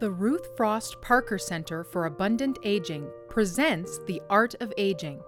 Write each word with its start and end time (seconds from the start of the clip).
The 0.00 0.10
Ruth 0.12 0.56
Frost 0.56 1.00
Parker 1.00 1.38
Center 1.38 1.82
for 1.82 2.06
Abundant 2.06 2.60
Aging 2.62 3.10
presents 3.28 3.98
The 4.06 4.22
Art 4.30 4.54
of 4.60 4.72
Aging. 4.76 5.20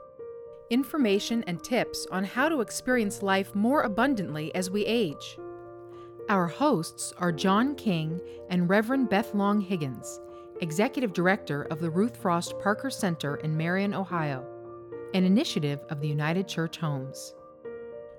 Information 0.70 1.42
and 1.48 1.60
tips 1.60 2.06
on 2.12 2.22
how 2.22 2.48
to 2.48 2.60
experience 2.60 3.20
life 3.20 3.52
more 3.52 3.82
abundantly 3.82 4.54
as 4.54 4.70
we 4.70 4.86
age. 4.86 5.36
Our 6.28 6.46
hosts 6.46 7.12
are 7.18 7.32
John 7.32 7.74
King 7.74 8.20
and 8.48 8.70
Reverend 8.70 9.08
Beth 9.08 9.34
Long 9.34 9.60
Higgins, 9.60 10.20
Executive 10.60 11.12
Director 11.12 11.62
of 11.62 11.80
the 11.80 11.90
Ruth 11.90 12.16
Frost 12.16 12.56
Parker 12.60 12.90
Center 12.90 13.38
in 13.38 13.56
Marion, 13.56 13.92
Ohio, 13.92 14.46
an 15.14 15.24
initiative 15.24 15.80
of 15.88 16.00
the 16.00 16.06
United 16.06 16.46
Church 16.46 16.76
Homes. 16.76 17.34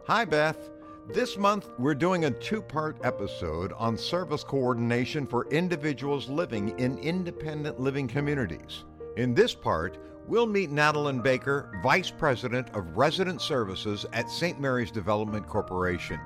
Hi, 0.06 0.26
Beth. 0.26 0.70
This 1.14 1.38
month, 1.38 1.68
we're 1.78 1.94
doing 1.94 2.24
a 2.24 2.32
two 2.32 2.62
part 2.62 2.96
episode 3.04 3.74
on 3.74 3.98
service 3.98 4.46
coordination 4.46 5.28
for 5.28 5.46
individuals 5.50 6.30
living 6.30 6.70
in 6.80 6.98
independent 7.00 7.82
living 7.82 8.08
communities. 8.08 8.86
In 9.18 9.34
this 9.34 9.54
part, 9.54 9.98
we'll 10.26 10.46
meet 10.46 10.72
Natalynne 10.72 11.22
Baker, 11.22 11.78
Vice 11.84 12.10
President 12.10 12.70
of 12.74 12.96
Resident 12.96 13.42
Services 13.42 14.06
at 14.14 14.30
St. 14.30 14.58
Mary's 14.62 14.90
Development 14.90 15.46
Corporation. 15.46 16.18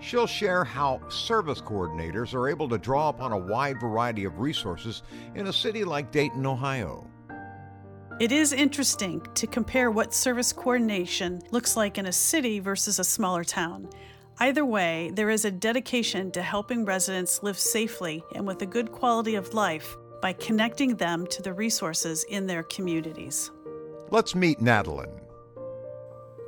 She'll 0.00 0.26
share 0.26 0.64
how 0.64 1.06
service 1.10 1.60
coordinators 1.60 2.32
are 2.32 2.48
able 2.48 2.70
to 2.70 2.78
draw 2.78 3.10
upon 3.10 3.32
a 3.32 3.38
wide 3.38 3.78
variety 3.78 4.24
of 4.24 4.38
resources 4.38 5.02
in 5.34 5.48
a 5.48 5.52
city 5.52 5.84
like 5.84 6.12
Dayton, 6.12 6.46
Ohio. 6.46 7.06
It 8.18 8.32
is 8.32 8.54
interesting 8.54 9.20
to 9.34 9.46
compare 9.46 9.90
what 9.90 10.14
service 10.14 10.50
coordination 10.50 11.42
looks 11.50 11.76
like 11.76 11.98
in 11.98 12.06
a 12.06 12.12
city 12.12 12.58
versus 12.58 12.98
a 12.98 13.04
smaller 13.04 13.44
town. 13.44 13.90
Either 14.42 14.64
way, 14.64 15.10
there 15.12 15.28
is 15.28 15.44
a 15.44 15.50
dedication 15.50 16.30
to 16.30 16.40
helping 16.40 16.86
residents 16.86 17.42
live 17.42 17.58
safely 17.58 18.24
and 18.34 18.46
with 18.46 18.62
a 18.62 18.66
good 18.66 18.90
quality 18.90 19.34
of 19.34 19.52
life 19.52 19.98
by 20.22 20.32
connecting 20.32 20.96
them 20.96 21.26
to 21.26 21.42
the 21.42 21.52
resources 21.52 22.24
in 22.24 22.46
their 22.46 22.62
communities. 22.62 23.50
Let's 24.10 24.34
meet 24.34 24.58
Natalynne. 24.60 25.20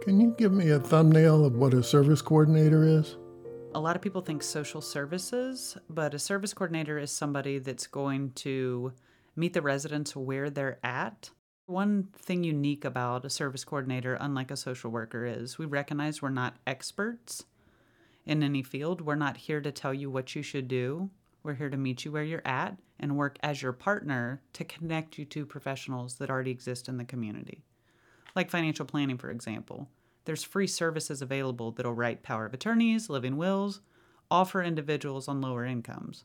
Can 0.01 0.19
you 0.19 0.35
give 0.39 0.53
me 0.53 0.71
a 0.71 0.81
thumbnail 0.81 1.45
of 1.45 1.57
what 1.57 1.75
a 1.75 1.83
service 1.83 2.23
coordinator 2.23 2.83
is? 2.83 3.19
A 3.75 3.81
lot 3.81 3.95
of 3.95 4.01
people 4.01 4.23
think 4.23 4.43
social 4.43 4.81
services, 4.81 5.77
but 5.91 6.15
a 6.15 6.19
service 6.19 6.55
coordinator 6.55 6.99
is 6.99 7.11
somebody 7.11 7.59
that's 7.59 7.87
going 7.87 8.33
to 8.37 8.95
meet 9.37 9.53
the 9.53 9.61
residents 9.61 10.17
where 10.17 10.49
they're 10.49 10.79
at. 10.83 11.29
One 11.67 12.09
thing 12.17 12.43
unique 12.43 12.87
about 12.87 13.27
a 13.27 13.31
service 13.31 13.65
coordinator, 13.65 14.17
unlike 14.19 14.51
a 14.51 14.57
social 14.57 14.91
worker, 14.91 15.27
is 15.27 15.59
we 15.59 15.67
recognize 15.67 16.23
we're 16.23 16.31
not 16.31 16.57
experts 16.67 17.45
in 18.25 18.43
any 18.43 18.63
field. 18.63 19.01
We're 19.01 19.15
not 19.15 19.37
here 19.37 19.61
to 19.61 19.73
tell 19.73 19.93
you 19.93 20.11
what 20.11 20.35
you 20.35 20.43
should 20.43 20.69
do. 20.69 21.11
We're 21.43 21.55
here 21.55 21.71
to 21.71 21.77
meet 21.77 22.05
you 22.05 22.13
where 22.13 22.23
you're 22.23 22.47
at 22.47 22.77
and 23.01 23.17
work 23.17 23.37
as 23.43 23.63
your 23.63 23.73
partner 23.73 24.43
to 24.53 24.65
connect 24.65 25.19
you 25.19 25.25
to 25.27 25.45
professionals 25.45 26.17
that 26.17 26.31
already 26.31 26.53
exist 26.53 26.89
in 26.89 26.99
the 26.99 27.05
community. 27.05 27.65
Like 28.37 28.51
financial 28.51 28.87
planning, 28.87 29.19
for 29.19 29.31
example. 29.31 29.89
There's 30.25 30.45
free 30.45 30.69
services 30.69 31.21
available 31.21 31.73
that'll 31.73 31.95
write 31.95 32.23
power 32.23 32.47
of 32.47 32.55
attorneys, 32.55 33.11
living 33.11 33.37
wills, 33.37 33.81
offer 34.31 34.63
individuals 34.63 35.27
on 35.27 35.41
lower 35.41 35.65
incomes. 35.65 36.25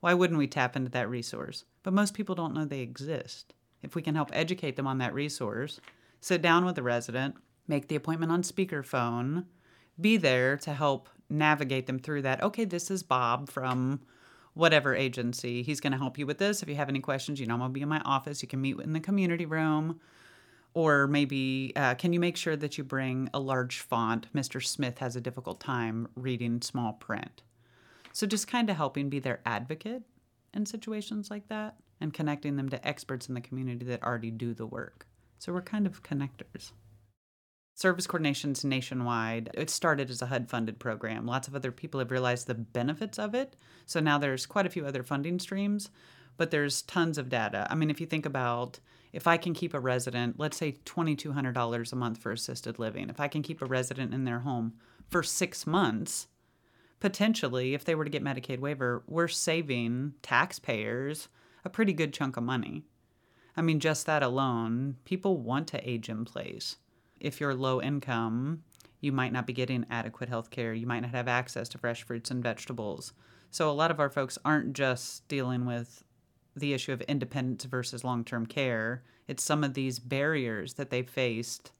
Why 0.00 0.12
wouldn't 0.12 0.38
we 0.38 0.46
tap 0.46 0.76
into 0.76 0.90
that 0.90 1.08
resource? 1.08 1.64
But 1.82 1.94
most 1.94 2.12
people 2.12 2.34
don't 2.34 2.52
know 2.52 2.66
they 2.66 2.80
exist. 2.80 3.54
If 3.82 3.94
we 3.94 4.02
can 4.02 4.14
help 4.14 4.28
educate 4.32 4.76
them 4.76 4.86
on 4.86 4.98
that 4.98 5.14
resource, 5.14 5.80
sit 6.20 6.42
down 6.42 6.66
with 6.66 6.74
the 6.74 6.82
resident, 6.82 7.36
make 7.66 7.88
the 7.88 7.96
appointment 7.96 8.30
on 8.30 8.42
speakerphone, 8.42 9.46
be 10.00 10.16
there 10.16 10.56
to 10.58 10.72
help 10.72 11.08
navigate 11.28 11.86
them 11.86 11.98
through 11.98 12.22
that. 12.22 12.42
Okay, 12.42 12.64
this 12.64 12.90
is 12.90 13.02
Bob 13.02 13.48
from 13.48 14.00
whatever 14.54 14.94
agency. 14.94 15.62
He's 15.62 15.80
going 15.80 15.92
to 15.92 15.98
help 15.98 16.18
you 16.18 16.26
with 16.26 16.38
this. 16.38 16.62
If 16.62 16.68
you 16.68 16.76
have 16.76 16.88
any 16.88 17.00
questions, 17.00 17.40
you 17.40 17.46
know, 17.46 17.54
I'm 17.54 17.60
going 17.60 17.70
to 17.70 17.74
be 17.74 17.82
in 17.82 17.88
my 17.88 18.00
office. 18.00 18.42
You 18.42 18.48
can 18.48 18.60
meet 18.60 18.78
in 18.80 18.92
the 18.92 19.00
community 19.00 19.46
room. 19.46 20.00
Or 20.74 21.06
maybe, 21.06 21.72
uh, 21.76 21.94
can 21.94 22.12
you 22.12 22.18
make 22.18 22.36
sure 22.36 22.56
that 22.56 22.76
you 22.76 22.82
bring 22.82 23.30
a 23.32 23.38
large 23.38 23.78
font? 23.80 24.26
Mr. 24.34 24.64
Smith 24.64 24.98
has 24.98 25.14
a 25.14 25.20
difficult 25.20 25.60
time 25.60 26.08
reading 26.16 26.60
small 26.62 26.94
print. 26.94 27.42
So, 28.12 28.26
just 28.26 28.48
kind 28.48 28.68
of 28.68 28.76
helping 28.76 29.08
be 29.08 29.20
their 29.20 29.40
advocate 29.46 30.02
in 30.52 30.66
situations 30.66 31.30
like 31.30 31.48
that 31.48 31.76
and 32.00 32.12
connecting 32.12 32.56
them 32.56 32.68
to 32.70 32.86
experts 32.86 33.28
in 33.28 33.34
the 33.34 33.40
community 33.40 33.84
that 33.86 34.02
already 34.02 34.32
do 34.32 34.52
the 34.52 34.66
work. 34.66 35.06
So, 35.38 35.52
we're 35.52 35.62
kind 35.62 35.86
of 35.86 36.02
connectors. 36.02 36.72
Service 37.76 38.06
coordination's 38.06 38.64
nationwide. 38.64 39.50
It 39.52 39.68
started 39.68 40.08
as 40.08 40.22
a 40.22 40.26
HUD 40.26 40.48
funded 40.48 40.78
program. 40.78 41.26
Lots 41.26 41.48
of 41.48 41.56
other 41.56 41.72
people 41.72 41.98
have 41.98 42.12
realized 42.12 42.46
the 42.46 42.54
benefits 42.54 43.18
of 43.18 43.34
it. 43.34 43.56
So 43.84 43.98
now 43.98 44.16
there's 44.16 44.46
quite 44.46 44.64
a 44.64 44.70
few 44.70 44.86
other 44.86 45.02
funding 45.02 45.40
streams, 45.40 45.90
but 46.36 46.52
there's 46.52 46.82
tons 46.82 47.18
of 47.18 47.28
data. 47.28 47.66
I 47.68 47.74
mean, 47.74 47.90
if 47.90 48.00
you 48.00 48.06
think 48.06 48.26
about 48.26 48.78
if 49.12 49.26
I 49.26 49.36
can 49.36 49.54
keep 49.54 49.74
a 49.74 49.80
resident, 49.80 50.38
let's 50.38 50.56
say 50.56 50.76
$2,200 50.84 51.92
a 51.92 51.96
month 51.96 52.18
for 52.18 52.30
assisted 52.30 52.78
living, 52.78 53.10
if 53.10 53.18
I 53.18 53.26
can 53.28 53.42
keep 53.42 53.60
a 53.60 53.66
resident 53.66 54.14
in 54.14 54.24
their 54.24 54.40
home 54.40 54.74
for 55.08 55.24
six 55.24 55.66
months, 55.66 56.28
potentially, 57.00 57.74
if 57.74 57.84
they 57.84 57.96
were 57.96 58.04
to 58.04 58.10
get 58.10 58.24
Medicaid 58.24 58.60
waiver, 58.60 59.02
we're 59.08 59.28
saving 59.28 60.14
taxpayers 60.22 61.28
a 61.64 61.70
pretty 61.70 61.92
good 61.92 62.12
chunk 62.12 62.36
of 62.36 62.44
money. 62.44 62.84
I 63.56 63.62
mean, 63.62 63.80
just 63.80 64.06
that 64.06 64.22
alone, 64.22 64.96
people 65.04 65.38
want 65.38 65.68
to 65.68 65.88
age 65.88 66.08
in 66.08 66.24
place 66.24 66.76
if 67.24 67.40
you're 67.40 67.54
low 67.54 67.80
income, 67.80 68.62
you 69.00 69.10
might 69.10 69.32
not 69.32 69.46
be 69.46 69.52
getting 69.52 69.86
adequate 69.90 70.28
health 70.28 70.50
care. 70.50 70.74
You 70.74 70.86
might 70.86 71.00
not 71.00 71.10
have 71.10 71.26
access 71.26 71.68
to 71.70 71.78
fresh 71.78 72.02
fruits 72.02 72.30
and 72.30 72.42
vegetables. 72.42 73.12
So, 73.50 73.70
a 73.70 73.72
lot 73.72 73.90
of 73.90 73.98
our 73.98 74.10
folks 74.10 74.38
aren't 74.44 74.74
just 74.74 75.26
dealing 75.26 75.64
with 75.64 76.04
the 76.54 76.72
issue 76.72 76.92
of 76.92 77.00
independence 77.02 77.64
versus 77.64 78.04
long 78.04 78.24
term 78.24 78.46
care. 78.46 79.02
It's 79.26 79.42
some 79.42 79.64
of 79.64 79.74
these 79.74 79.98
barriers 79.98 80.74
that 80.74 80.90
they've 80.90 81.08
faced 81.08 81.72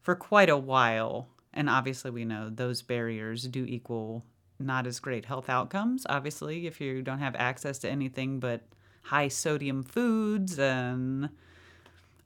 for 0.00 0.14
quite 0.16 0.50
a 0.50 0.56
while. 0.56 1.28
And 1.52 1.68
obviously, 1.68 2.10
we 2.10 2.24
know 2.24 2.50
those 2.50 2.82
barriers 2.82 3.44
do 3.44 3.64
equal 3.64 4.24
not 4.58 4.86
as 4.86 5.00
great 5.00 5.26
health 5.26 5.48
outcomes. 5.50 6.06
Obviously, 6.08 6.66
if 6.66 6.80
you 6.80 7.02
don't 7.02 7.18
have 7.18 7.36
access 7.36 7.78
to 7.80 7.90
anything 7.90 8.40
but 8.40 8.62
high 9.02 9.28
sodium 9.28 9.82
foods 9.82 10.58
and 10.58 11.28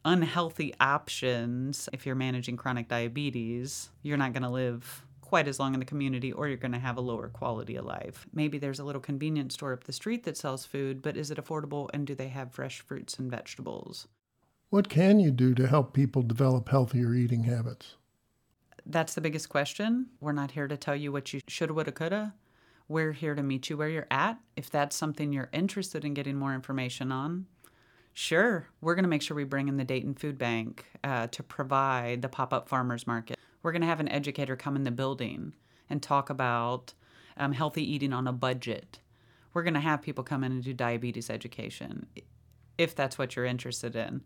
unhealthy 0.09 0.75
options 0.81 1.87
if 1.93 2.07
you're 2.07 2.15
managing 2.15 2.57
chronic 2.57 2.89
diabetes, 2.89 3.91
you're 4.03 4.17
not 4.17 4.33
going 4.33 4.43
to 4.43 4.49
live 4.49 5.05
quite 5.21 5.47
as 5.47 5.61
long 5.61 5.75
in 5.75 5.81
the 5.81 5.87
community 5.87 6.33
or 6.33 6.49
you're 6.49 6.57
going 6.57 6.73
to 6.73 6.79
have 6.79 6.97
a 6.97 7.03
lower 7.03 7.29
quality 7.29 7.77
of 7.77 7.85
life. 7.85 8.27
Maybe 8.33 8.57
there's 8.57 8.79
a 8.79 8.85
little 8.85 9.03
convenience 9.03 9.53
store 9.53 9.75
up 9.75 9.85
the 9.85 9.93
street 9.93 10.25
that 10.25 10.39
sells 10.39 10.65
food, 10.65 11.03
but 11.03 11.19
is 11.19 11.31
it 11.31 11.37
affordable 11.37 11.91
and 11.93 12.07
do 12.07 12.15
they 12.15 12.29
have 12.29 12.55
fresh 12.55 12.81
fruits 12.81 13.19
and 13.19 13.31
vegetables? 13.31 14.09
What 14.71 14.89
can 14.89 15.21
you 15.21 15.31
do 15.31 15.55
to 15.55 15.67
help 15.67 15.93
people 15.93 16.23
develop 16.23 16.71
healthier 16.71 17.15
eating 17.15 17.45
habits? 17.45 17.97
That's 18.87 19.15
the 19.15 19.21
biggest 19.21 19.51
question. 19.51 20.07
We're 20.21 20.33
not 20.33 20.53
here 20.53 20.69
to 20.69 20.79
tell 20.79 20.97
you 20.97 21.13
what 21.13 21.35
you 21.35 21.43
shoulda, 21.47 21.75
woulda, 21.75 21.93
coulda. 21.93 22.35
We're 22.89 23.13
here 23.13 23.35
to 23.35 23.43
meet 23.43 23.69
you 23.69 23.77
where 23.77 23.91
you're 23.91 24.07
at. 24.11 24.39
If 24.57 24.71
that's 24.71 24.97
something 24.97 25.35
you're 25.35 25.51
interested 25.53 26.07
in 26.07 26.15
getting 26.15 26.37
more 26.37 26.55
information 26.55 27.13
on, 27.13 27.45
Sure. 28.13 28.69
We're 28.81 28.95
going 28.95 29.05
to 29.05 29.09
make 29.09 29.23
sure 29.23 29.37
we 29.37 29.45
bring 29.45 29.69
in 29.69 29.77
the 29.77 29.85
Dayton 29.85 30.15
Food 30.15 30.39
Bank 30.39 30.87
uh, 31.05 31.29
to 31.29 31.43
provide 31.43 32.23
the 32.23 32.29
pop 32.29 32.53
up 32.53 32.69
farmers 32.69 33.07
market. 33.07 33.39
We're 33.63 33.73
going 33.73 33.83
to 33.83 33.89
have 33.89 34.01
an 34.01 34.09
educator 34.09 34.57
come 34.57 34.77
in 34.77 34.85
the 34.85 34.91
building 34.91 35.55
and 35.89 36.03
talk 36.03 36.31
about 36.31 36.95
um, 37.37 37.53
healthy 37.53 37.83
eating 37.91 38.13
on 38.13 38.27
a 38.27 38.33
budget. 38.33 38.99
We're 39.55 39.63
going 39.63 39.75
to 39.75 39.81
have 39.81 40.03
people 40.03 40.25
come 40.25 40.45
in 40.45 40.53
and 40.53 40.63
do 40.63 40.73
diabetes 40.73 41.31
education 41.31 42.07
if 42.79 42.95
that's 42.95 43.19
what 43.19 43.35
you're 43.35 43.45
interested 43.45 43.97
in. 43.97 44.23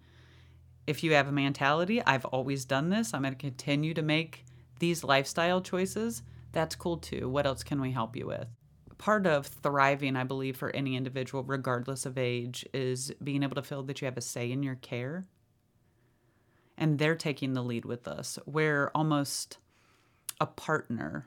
If 0.87 1.03
you 1.03 1.15
have 1.15 1.29
a 1.29 1.33
mentality, 1.33 2.03
I've 2.05 2.27
always 2.27 2.65
done 2.65 2.91
this, 2.91 3.15
I'm 3.15 3.23
going 3.23 3.35
to 3.35 3.39
continue 3.39 3.95
to 3.95 4.03
make 4.03 4.45
these 4.79 5.03
lifestyle 5.03 5.61
choices, 5.61 6.23
that's 6.53 6.77
cool 6.77 6.99
too. 6.99 7.29
What 7.29 7.47
else 7.47 7.63
can 7.63 7.81
we 7.81 7.93
help 7.93 8.15
you 8.15 8.27
with? 8.27 8.49
Part 9.03 9.27
of 9.27 9.49
thriving, 9.49 10.15
I 10.15 10.23
believe, 10.23 10.57
for 10.57 10.71
any 10.71 10.95
individual, 10.95 11.43
regardless 11.43 12.07
of 12.07 12.17
age, 12.17 12.65
is 12.73 13.13
being 13.21 13.43
able 13.43 13.57
to 13.57 13.63
feel 13.65 13.83
that 13.83 14.01
you 14.01 14.05
have 14.05 14.17
a 14.17 14.21
say 14.21 14.53
in 14.53 14.63
your 14.63 14.77
care. 14.77 15.25
And 16.79 17.01
they're 17.01 17.17
taking 17.17 17.53
the 17.53 17.65
lead 17.65 17.85
with 17.85 18.07
us. 18.07 18.39
We're 18.47 18.93
almost 18.95 19.59
a 20.41 20.47
partner 20.47 21.27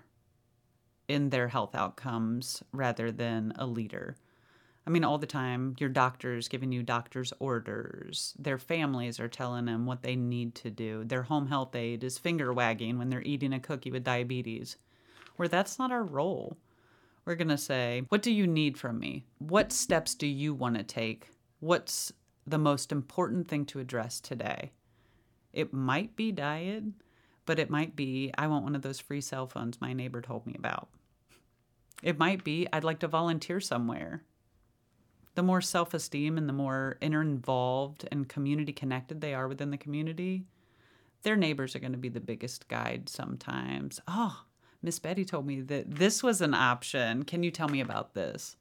in 1.10 1.32
their 1.32 1.50
health 1.50 1.76
outcomes 1.76 2.64
rather 2.72 3.12
than 3.12 3.52
a 3.58 3.66
leader. 3.66 4.16
I 4.88 4.90
mean, 4.90 5.04
all 5.04 5.18
the 5.18 5.28
time, 5.28 5.76
your 5.78 5.90
doctor's 5.90 6.48
giving 6.48 6.72
you 6.72 6.82
doctor's 6.82 7.34
orders. 7.40 8.36
Their 8.40 8.58
families 8.58 9.20
are 9.20 9.28
telling 9.28 9.66
them 9.66 9.86
what 9.86 10.02
they 10.02 10.16
need 10.16 10.56
to 10.56 10.70
do. 10.70 11.04
Their 11.04 11.24
home 11.24 11.48
health 11.48 11.76
aide 11.76 12.06
is 12.06 12.18
finger 12.18 12.54
wagging 12.54 12.98
when 12.98 13.10
they're 13.10 13.22
eating 13.24 13.52
a 13.52 13.60
cookie 13.60 13.92
with 13.92 14.06
diabetes, 14.06 14.78
where 15.36 15.50
that's 15.50 15.78
not 15.78 15.92
our 15.92 16.06
role. 16.06 16.56
We're 17.26 17.36
going 17.36 17.48
to 17.50 17.58
say, 17.58 18.04
What 18.10 18.22
do 18.22 18.32
you 18.32 18.48
need 18.48 18.78
from 18.78 19.00
me? 19.00 19.26
What 19.40 19.72
steps 19.72 20.16
do 20.16 20.28
you 20.28 20.54
want 20.54 20.78
to 20.78 20.84
take? 20.84 21.30
What's 21.60 22.14
the 22.46 22.58
most 22.60 22.92
important 22.92 23.48
thing 23.48 23.66
to 23.68 23.80
address 23.80 24.20
today? 24.22 24.72
It 25.54 25.74
might 25.74 26.16
be 26.16 26.32
diet, 26.32 26.84
but 27.46 27.60
it 27.60 27.70
might 27.70 27.96
be, 27.96 28.32
I 28.38 28.48
want 28.48 28.64
one 28.64 28.76
of 28.76 28.82
those 28.84 29.00
free 29.00 29.22
cell 29.22 29.48
phones 29.48 29.82
my 29.82 29.94
neighbor 29.94 30.22
told 30.22 30.46
me 30.46 30.56
about. 30.58 30.90
It 32.04 32.20
might 32.20 32.44
be, 32.44 32.68
I'd 32.74 32.84
like 32.84 33.00
to 33.00 33.08
volunteer 33.08 33.60
somewhere. 33.60 34.24
the 35.36 35.44
more 35.44 35.62
self 35.62 35.94
esteem 35.94 36.38
and 36.38 36.48
the 36.48 36.54
more 36.54 36.98
inner 37.02 37.22
involved 37.22 38.08
and 38.12 38.30
community 38.30 38.72
connected 38.74 39.22
they 39.22 39.34
are 39.34 39.48
within 39.48 39.72
the 39.72 39.78
community, 39.78 40.46
their 41.24 41.36
neighbors 41.36 41.76
are 41.76 41.80
going 41.80 41.92
to 41.92 41.98
be 41.98 42.10
the 42.10 42.20
biggest 42.20 42.68
guide 42.68 43.10
sometimes. 43.10 44.00
Oh, 44.08 44.44
Miss 44.86 45.00
Betty 45.00 45.26
told 45.26 45.48
me 45.48 45.62
that 45.62 45.96
this 45.96 46.22
was 46.22 46.42
an 46.42 46.54
option. 46.54 47.24
Can 47.24 47.42
you 47.42 47.50
tell 47.50 47.68
me 47.68 47.82
about 47.82 48.14
this? 48.14 48.56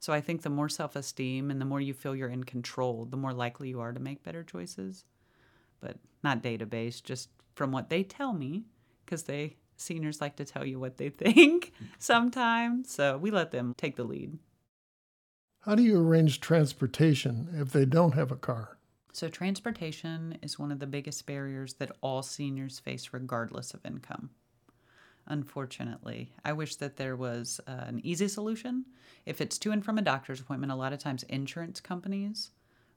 So 0.00 0.12
I 0.12 0.20
think 0.20 0.42
the 0.42 0.50
more 0.50 0.68
self 0.68 0.94
esteem 0.96 1.50
and 1.50 1.58
the 1.58 1.64
more 1.64 1.80
you 1.80 1.94
feel 1.94 2.14
you're 2.14 2.28
in 2.28 2.44
control, 2.44 3.06
the 3.06 3.16
more 3.16 3.32
likely 3.32 3.70
you 3.70 3.80
are 3.80 3.94
to 3.94 3.98
make 3.98 4.22
better 4.22 4.42
choices. 4.42 5.06
But 5.80 5.96
not 6.22 6.42
database, 6.42 7.02
just 7.02 7.30
from 7.54 7.72
what 7.72 7.88
they 7.88 8.02
tell 8.02 8.34
me, 8.34 8.66
because 9.06 9.22
they 9.22 9.56
seniors 9.78 10.20
like 10.20 10.36
to 10.36 10.44
tell 10.44 10.66
you 10.66 10.78
what 10.78 10.98
they 10.98 11.08
think 11.24 11.72
sometimes. 11.98 12.90
So 12.90 13.16
we 13.16 13.30
let 13.30 13.50
them 13.50 13.72
take 13.78 13.96
the 13.96 14.04
lead. 14.04 14.38
How 15.60 15.74
do 15.74 15.82
you 15.82 15.98
arrange 15.98 16.40
transportation 16.40 17.48
if 17.54 17.72
they 17.72 17.86
don't 17.86 18.12
have 18.12 18.30
a 18.30 18.36
car? 18.36 18.76
So, 19.14 19.28
transportation 19.28 20.38
is 20.42 20.58
one 20.58 20.72
of 20.72 20.80
the 20.80 20.86
biggest 20.86 21.24
barriers 21.26 21.74
that 21.74 21.96
all 22.02 22.22
seniors 22.22 22.78
face, 22.78 23.10
regardless 23.12 23.72
of 23.72 23.84
income. 23.86 24.30
Unfortunately, 25.26 26.32
I 26.44 26.52
wish 26.52 26.76
that 26.76 26.96
there 26.96 27.16
was 27.16 27.60
uh, 27.66 27.84
an 27.86 28.00
easy 28.04 28.28
solution. 28.28 28.84
If 29.24 29.40
it's 29.40 29.58
to 29.58 29.70
and 29.70 29.84
from 29.84 29.98
a 29.98 30.02
doctor's 30.02 30.40
appointment, 30.40 30.72
a 30.72 30.76
lot 30.76 30.92
of 30.92 30.98
times 30.98 31.22
insurance 31.24 31.80
companies 31.80 32.50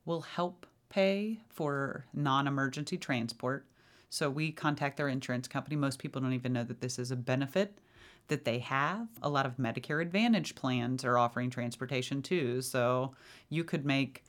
will 0.06 0.22
help 0.22 0.66
pay 0.90 1.40
for 1.50 2.06
non 2.14 2.48
emergency 2.48 2.98
transport. 2.98 3.66
So, 4.10 4.30
we 4.30 4.52
contact 4.52 4.98
their 4.98 5.10
insurance 5.10 5.48
company. 5.48 5.76
Most 5.76 6.00
people 6.00 6.22
don't 6.22 6.34
even 6.34 6.54
know 6.54 6.64
that 6.64 6.82
this 6.82 6.98
is 6.98 7.12
a 7.12 7.16
benefit 7.16 7.80
that 8.28 8.46
they 8.46 8.60
have. 8.60 9.08
A 9.22 9.30
lot 9.30 9.46
of 9.46 9.58
Medicare 9.58 10.02
Advantage 10.02 10.56
plans 10.56 11.06
are 11.06 11.18
offering 11.18 11.50
transportation 11.50 12.22
too. 12.22 12.62
So 12.62 13.14
you 13.50 13.64
could 13.64 13.86
make 13.86 14.24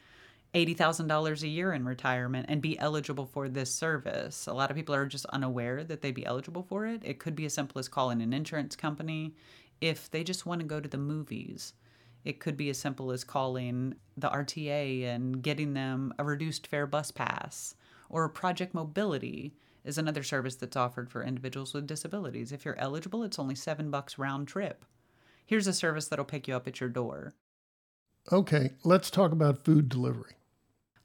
$80,000 0.57 1.43
a 1.43 1.49
year 1.49 1.75
in 1.75 1.85
retirement 1.85 2.47
and 2.49 2.63
be 2.63 2.79
eligible 2.79 3.27
for 3.27 3.47
this 3.47 3.71
service. 3.71 4.47
A 4.47 4.55
lot 4.55 4.71
of 4.71 4.77
people 4.77 4.95
are 4.95 5.05
just 5.05 5.27
unaware 5.27 5.85
that 5.85 6.01
they'd 6.01 6.15
be 6.15 6.25
eligible 6.25 6.63
for 6.63 6.87
it. 6.87 7.03
It 7.05 7.19
could 7.19 7.37
be 7.37 7.45
as 7.45 7.53
simple 7.53 7.79
as 7.79 7.89
calling 7.89 8.23
an 8.23 8.33
insurance 8.33 8.75
company 8.75 9.35
if 9.83 10.11
they 10.11 10.25
just 10.25 10.47
want 10.47 10.63
to 10.63 10.67
go 10.67 10.81
to 10.81 10.89
the 10.89 10.97
movies. 10.97 11.75
It 12.25 12.41
could 12.41 12.57
be 12.57 12.71
as 12.71 12.79
simple 12.79 13.13
as 13.13 13.23
calling 13.23 13.97
the 14.17 14.31
RTA 14.31 15.05
and 15.05 15.43
getting 15.43 15.75
them 15.75 16.15
a 16.19 16.25
reduced 16.25 16.67
fare 16.67 16.87
bus 16.87 17.11
pass 17.11 17.75
or 18.09 18.27
Project 18.31 18.73
Mobility 18.73 19.55
is 19.85 19.99
another 19.99 20.23
service 20.23 20.57
that's 20.57 20.77
offered 20.77 21.11
for 21.11 21.23
individuals 21.23 21.75
with 21.75 21.87
disabilities. 21.87 22.51
If 22.51 22.65
you're 22.65 22.79
eligible, 22.79 23.23
it's 23.25 23.39
only 23.39 23.55
7 23.55 23.91
bucks 23.91 24.19
round 24.19 24.49
trip. 24.49 24.87
Here's 25.45 25.67
a 25.67 25.75
service 25.75 26.09
that'll 26.09 26.25
pick 26.25 26.49
you 26.49 26.57
up 26.57 26.67
at 26.67 26.81
your 26.81 26.89
door. 26.89 27.35
Okay, 28.33 28.71
let's 28.83 29.11
talk 29.11 29.33
about 29.33 29.65
food 29.65 29.89
delivery. 29.89 30.33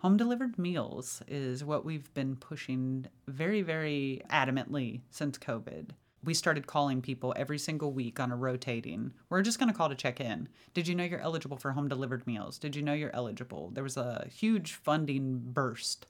Home 0.02 0.18
delivered 0.18 0.58
meals 0.58 1.22
is 1.28 1.64
what 1.64 1.86
we've 1.86 2.12
been 2.16 2.36
pushing 2.36 3.06
very, 3.28 3.62
very 3.62 4.24
adamantly 4.32 5.02
since 5.12 5.38
COVID. 5.38 5.90
We 6.24 6.34
started 6.34 6.66
calling 6.66 7.04
people 7.04 7.36
every 7.38 7.60
single 7.60 7.94
week 7.94 8.20
on 8.20 8.32
a 8.32 8.36
rotating. 8.36 9.14
We're 9.30 9.44
just 9.44 9.60
going 9.60 9.72
to 9.72 9.78
call 9.78 9.90
to 9.90 9.96
check 9.96 10.20
in. 10.20 10.50
Did 10.74 10.88
you 10.88 10.96
know 10.96 11.04
you're 11.04 11.20
eligible 11.20 11.58
for 11.58 11.74
home 11.74 11.88
delivered 11.88 12.26
meals? 12.26 12.58
Did 12.58 12.76
you 12.76 12.82
know 12.82 12.94
you're 12.94 13.16
eligible? 13.16 13.70
There 13.76 13.84
was 13.84 13.96
a 13.96 14.26
huge 14.28 14.74
funding 14.74 15.40
burst 15.40 16.08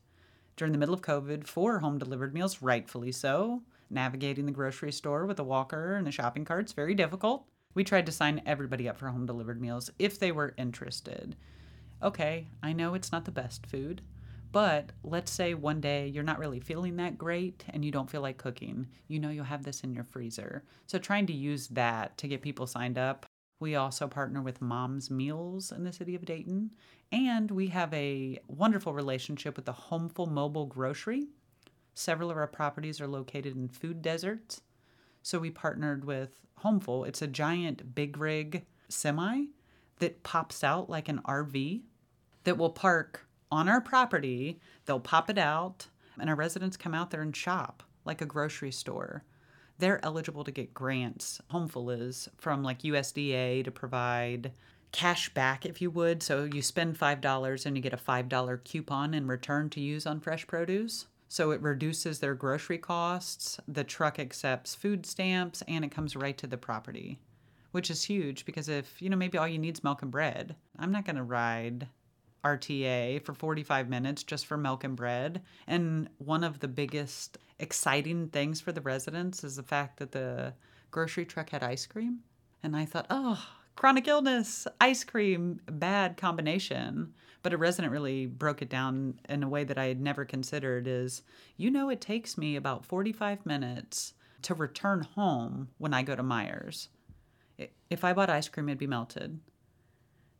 during 0.55 0.71
the 0.71 0.79
middle 0.79 0.95
of 0.95 1.01
COVID 1.01 1.45
for 1.45 1.79
home 1.79 1.97
delivered 1.97 2.33
meals, 2.33 2.61
rightfully 2.61 3.11
so. 3.11 3.61
Navigating 3.89 4.45
the 4.45 4.53
grocery 4.53 4.93
store 4.93 5.25
with 5.25 5.37
a 5.37 5.43
walker 5.43 5.95
and 5.95 6.07
a 6.07 6.11
shopping 6.11 6.45
cart's 6.45 6.71
very 6.71 6.95
difficult. 6.95 7.45
We 7.73 7.83
tried 7.83 8.05
to 8.05 8.13
sign 8.13 8.41
everybody 8.45 8.87
up 8.87 8.97
for 8.97 9.09
home 9.09 9.25
delivered 9.25 9.59
meals 9.59 9.91
if 9.99 10.17
they 10.17 10.31
were 10.31 10.53
interested. 10.57 11.35
Okay, 12.03 12.47
I 12.63 12.73
know 12.73 12.95
it's 12.95 13.11
not 13.11 13.25
the 13.25 13.31
best 13.31 13.67
food, 13.67 14.01
but 14.51 14.91
let's 15.03 15.31
say 15.31 15.53
one 15.53 15.79
day 15.79 16.07
you're 16.07 16.23
not 16.23 16.39
really 16.39 16.59
feeling 16.59 16.95
that 16.97 17.17
great 17.17 17.63
and 17.69 17.85
you 17.85 17.91
don't 17.91 18.09
feel 18.09 18.21
like 18.21 18.37
cooking. 18.37 18.87
You 19.07 19.19
know 19.19 19.29
you'll 19.29 19.45
have 19.45 19.63
this 19.63 19.81
in 19.81 19.93
your 19.93 20.03
freezer. 20.03 20.63
So 20.87 20.97
trying 20.97 21.27
to 21.27 21.33
use 21.33 21.67
that 21.69 22.17
to 22.17 22.27
get 22.27 22.41
people 22.41 22.65
signed 22.65 22.97
up. 22.97 23.27
We 23.59 23.75
also 23.75 24.07
partner 24.07 24.41
with 24.41 24.61
Mom's 24.61 25.11
Meals 25.11 25.71
in 25.71 25.83
the 25.83 25.93
city 25.93 26.15
of 26.15 26.25
Dayton, 26.25 26.71
and 27.11 27.51
we 27.51 27.67
have 27.67 27.93
a 27.93 28.39
wonderful 28.47 28.93
relationship 28.93 29.55
with 29.55 29.65
the 29.65 29.71
Homeful 29.71 30.25
Mobile 30.25 30.65
Grocery. 30.65 31.27
Several 31.93 32.31
of 32.31 32.37
our 32.37 32.47
properties 32.47 32.99
are 32.99 33.07
located 33.07 33.55
in 33.55 33.67
food 33.67 34.01
deserts. 34.01 34.61
So 35.21 35.37
we 35.37 35.51
partnered 35.51 36.05
with 36.05 36.41
Homeful. 36.55 37.03
It's 37.03 37.21
a 37.21 37.27
giant 37.27 37.93
big 37.93 38.17
rig 38.17 38.65
semi 38.89 39.45
that 39.99 40.23
pops 40.23 40.63
out 40.63 40.89
like 40.89 41.07
an 41.07 41.19
RV 41.25 41.83
that 42.43 42.57
will 42.57 42.69
park 42.69 43.25
on 43.51 43.69
our 43.69 43.81
property. 43.81 44.59
They'll 44.85 44.99
pop 44.99 45.29
it 45.29 45.37
out, 45.37 45.87
and 46.19 46.29
our 46.29 46.35
residents 46.35 46.77
come 46.77 46.93
out 46.93 47.11
there 47.11 47.21
and 47.21 47.35
shop 47.35 47.83
like 48.03 48.21
a 48.21 48.25
grocery 48.25 48.71
store 48.71 49.23
they're 49.81 50.03
eligible 50.05 50.43
to 50.43 50.51
get 50.51 50.73
grants. 50.73 51.41
Homeful 51.49 51.89
is 51.89 52.29
from 52.37 52.63
like 52.63 52.83
USDA 52.83 53.65
to 53.65 53.71
provide 53.71 54.51
cash 54.91 55.33
back, 55.33 55.65
if 55.65 55.81
you 55.81 55.89
would. 55.89 56.21
So 56.21 56.43
you 56.43 56.61
spend 56.61 56.99
$5 56.99 57.65
and 57.65 57.75
you 57.75 57.81
get 57.81 57.93
a 57.93 57.97
$5 57.97 58.63
coupon 58.63 59.13
in 59.13 59.27
return 59.27 59.69
to 59.71 59.81
use 59.81 60.05
on 60.05 60.19
fresh 60.19 60.45
produce. 60.45 61.07
So 61.27 61.51
it 61.51 61.61
reduces 61.61 62.19
their 62.19 62.35
grocery 62.35 62.77
costs. 62.77 63.59
The 63.67 63.83
truck 63.83 64.19
accepts 64.19 64.75
food 64.75 65.05
stamps 65.05 65.63
and 65.67 65.83
it 65.83 65.91
comes 65.91 66.15
right 66.15 66.37
to 66.37 66.47
the 66.47 66.57
property, 66.57 67.19
which 67.71 67.89
is 67.89 68.03
huge 68.03 68.45
because 68.45 68.69
if, 68.69 69.01
you 69.01 69.09
know, 69.09 69.17
maybe 69.17 69.39
all 69.39 69.47
you 69.47 69.57
need 69.57 69.77
is 69.77 69.83
milk 69.83 70.03
and 70.03 70.11
bread, 70.11 70.55
I'm 70.77 70.91
not 70.91 71.05
going 71.05 71.15
to 71.15 71.23
ride 71.23 71.87
RTA 72.43 73.23
for 73.23 73.33
45 73.33 73.89
minutes 73.89 74.23
just 74.23 74.45
for 74.45 74.57
milk 74.57 74.83
and 74.83 74.95
bread. 74.95 75.41
And 75.67 76.09
one 76.17 76.43
of 76.43 76.59
the 76.59 76.67
biggest 76.67 77.37
exciting 77.59 78.29
things 78.29 78.59
for 78.59 78.71
the 78.71 78.81
residents 78.81 79.43
is 79.43 79.55
the 79.55 79.63
fact 79.63 79.99
that 79.99 80.11
the 80.11 80.53
grocery 80.89 81.25
truck 81.25 81.51
had 81.51 81.63
ice 81.63 81.85
cream. 81.85 82.19
And 82.63 82.75
I 82.75 82.85
thought, 82.85 83.07
oh, 83.09 83.43
chronic 83.75 84.07
illness, 84.07 84.67
ice 84.79 85.03
cream, 85.03 85.61
bad 85.67 86.17
combination. 86.17 87.13
But 87.43 87.53
a 87.53 87.57
resident 87.57 87.91
really 87.91 88.27
broke 88.27 88.61
it 88.61 88.69
down 88.69 89.19
in 89.27 89.43
a 89.43 89.49
way 89.49 89.63
that 89.63 89.77
I 89.77 89.85
had 89.85 90.01
never 90.01 90.25
considered 90.25 90.87
is, 90.87 91.23
you 91.57 91.71
know, 91.71 91.89
it 91.89 92.01
takes 92.01 92.37
me 92.37 92.55
about 92.55 92.85
45 92.85 93.45
minutes 93.45 94.13
to 94.43 94.53
return 94.53 95.07
home 95.15 95.69
when 95.77 95.93
I 95.93 96.03
go 96.03 96.15
to 96.15 96.23
Meijer's. 96.23 96.89
If 97.89 98.03
I 98.03 98.13
bought 98.13 98.29
ice 98.29 98.47
cream, 98.47 98.69
it'd 98.69 98.79
be 98.79 98.87
melted 98.87 99.39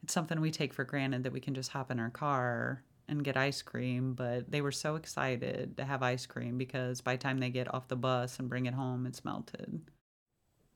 it's 0.04 0.14
something 0.14 0.40
we 0.42 0.52
take 0.52 0.74
for 0.74 0.84
granted 0.84 1.24
that 1.24 1.34
we 1.34 1.40
can 1.40 1.54
just 1.54 1.72
hop 1.72 1.92
in 1.92 2.00
our 2.00 2.10
car 2.10 2.84
and 3.08 3.24
get 3.24 3.38
ice 3.38 3.62
cream, 3.62 4.14
but 4.14 4.50
they 4.50 4.62
were 4.62 4.72
so 4.72 4.96
excited 4.96 5.78
to 5.78 5.84
have 5.84 6.02
ice 6.02 6.26
cream 6.26 6.58
because 6.58 7.02
by 7.02 7.16
the 7.16 7.22
time 7.22 7.40
they 7.40 7.50
get 7.50 7.74
off 7.74 7.88
the 7.88 7.96
bus 7.96 8.40
and 8.40 8.50
bring 8.50 8.66
it 8.66 8.74
home, 8.74 9.06
it's 9.06 9.26
melted. 9.26 9.82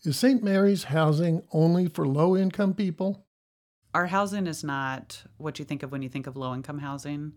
Is 0.04 0.18
St. 0.18 0.44
Mary's 0.44 0.84
housing 0.84 1.42
only 1.52 1.88
for 1.88 2.06
low 2.06 2.36
income 2.36 2.74
people? 2.74 3.26
Our 3.94 4.08
housing 4.08 4.46
is 4.46 4.64
not 4.64 5.24
what 5.38 5.58
you 5.58 5.66
think 5.66 5.82
of 5.82 5.92
when 5.92 6.02
you 6.02 6.10
think 6.10 6.28
of 6.28 6.36
low 6.36 6.54
income 6.54 6.80
housing. 6.80 7.34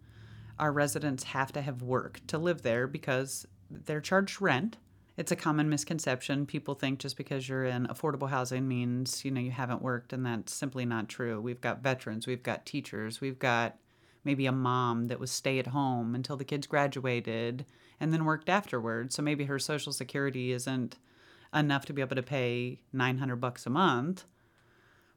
Our 0.58 0.72
residents 0.72 1.22
have 1.22 1.52
to 1.52 1.62
have 1.62 1.82
work 1.82 2.20
to 2.26 2.36
live 2.36 2.62
there 2.62 2.88
because 2.88 3.46
they're 3.70 4.00
charged 4.00 4.42
rent 4.42 4.76
it's 5.18 5.32
a 5.32 5.36
common 5.36 5.68
misconception. 5.68 6.46
People 6.46 6.76
think 6.76 7.00
just 7.00 7.16
because 7.16 7.48
you're 7.48 7.64
in 7.64 7.88
affordable 7.88 8.30
housing 8.30 8.68
means, 8.68 9.24
you 9.24 9.32
know, 9.32 9.40
you 9.40 9.50
haven't 9.50 9.82
worked, 9.82 10.12
and 10.12 10.24
that's 10.24 10.54
simply 10.54 10.86
not 10.86 11.08
true. 11.08 11.40
We've 11.40 11.60
got 11.60 11.82
veterans, 11.82 12.28
we've 12.28 12.42
got 12.42 12.64
teachers, 12.64 13.20
we've 13.20 13.40
got 13.40 13.76
maybe 14.22 14.46
a 14.46 14.52
mom 14.52 15.06
that 15.06 15.18
was 15.18 15.32
stay 15.32 15.58
at 15.58 15.66
home 15.66 16.14
until 16.14 16.36
the 16.36 16.44
kids 16.44 16.68
graduated 16.68 17.66
and 17.98 18.12
then 18.12 18.24
worked 18.24 18.48
afterwards. 18.48 19.16
So 19.16 19.22
maybe 19.22 19.46
her 19.46 19.58
social 19.58 19.92
security 19.92 20.52
isn't 20.52 20.98
enough 21.52 21.84
to 21.86 21.92
be 21.92 22.00
able 22.00 22.14
to 22.14 22.22
pay 22.22 22.78
900 22.92 23.36
bucks 23.36 23.66
a 23.66 23.70
month, 23.70 24.24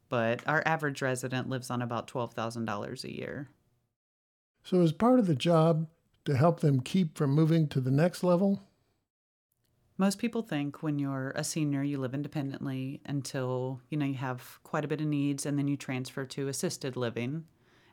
but 0.09 0.41
our 0.47 0.63
average 0.65 1.03
resident 1.03 1.47
lives 1.47 1.69
on 1.69 1.83
about 1.83 2.07
$12,000 2.07 3.03
a 3.03 3.15
year. 3.15 3.49
So 4.63 4.81
is 4.81 4.93
part 4.93 5.19
of 5.19 5.27
the 5.27 5.35
job 5.35 5.87
to 6.25 6.35
help 6.35 6.61
them 6.61 6.81
keep 6.81 7.19
from 7.19 7.35
moving 7.35 7.67
to 7.67 7.79
the 7.79 7.91
next 7.91 8.23
level? 8.23 8.63
Most 10.01 10.17
people 10.17 10.41
think 10.41 10.81
when 10.81 10.97
you're 10.97 11.31
a 11.35 11.43
senior, 11.43 11.83
you 11.83 11.99
live 11.99 12.15
independently 12.15 13.01
until, 13.05 13.81
you 13.91 13.99
know, 13.99 14.07
you 14.07 14.15
have 14.15 14.57
quite 14.63 14.83
a 14.83 14.87
bit 14.87 14.99
of 14.99 15.05
needs 15.05 15.45
and 15.45 15.59
then 15.59 15.67
you 15.67 15.77
transfer 15.77 16.25
to 16.25 16.47
assisted 16.47 16.97
living. 16.97 17.45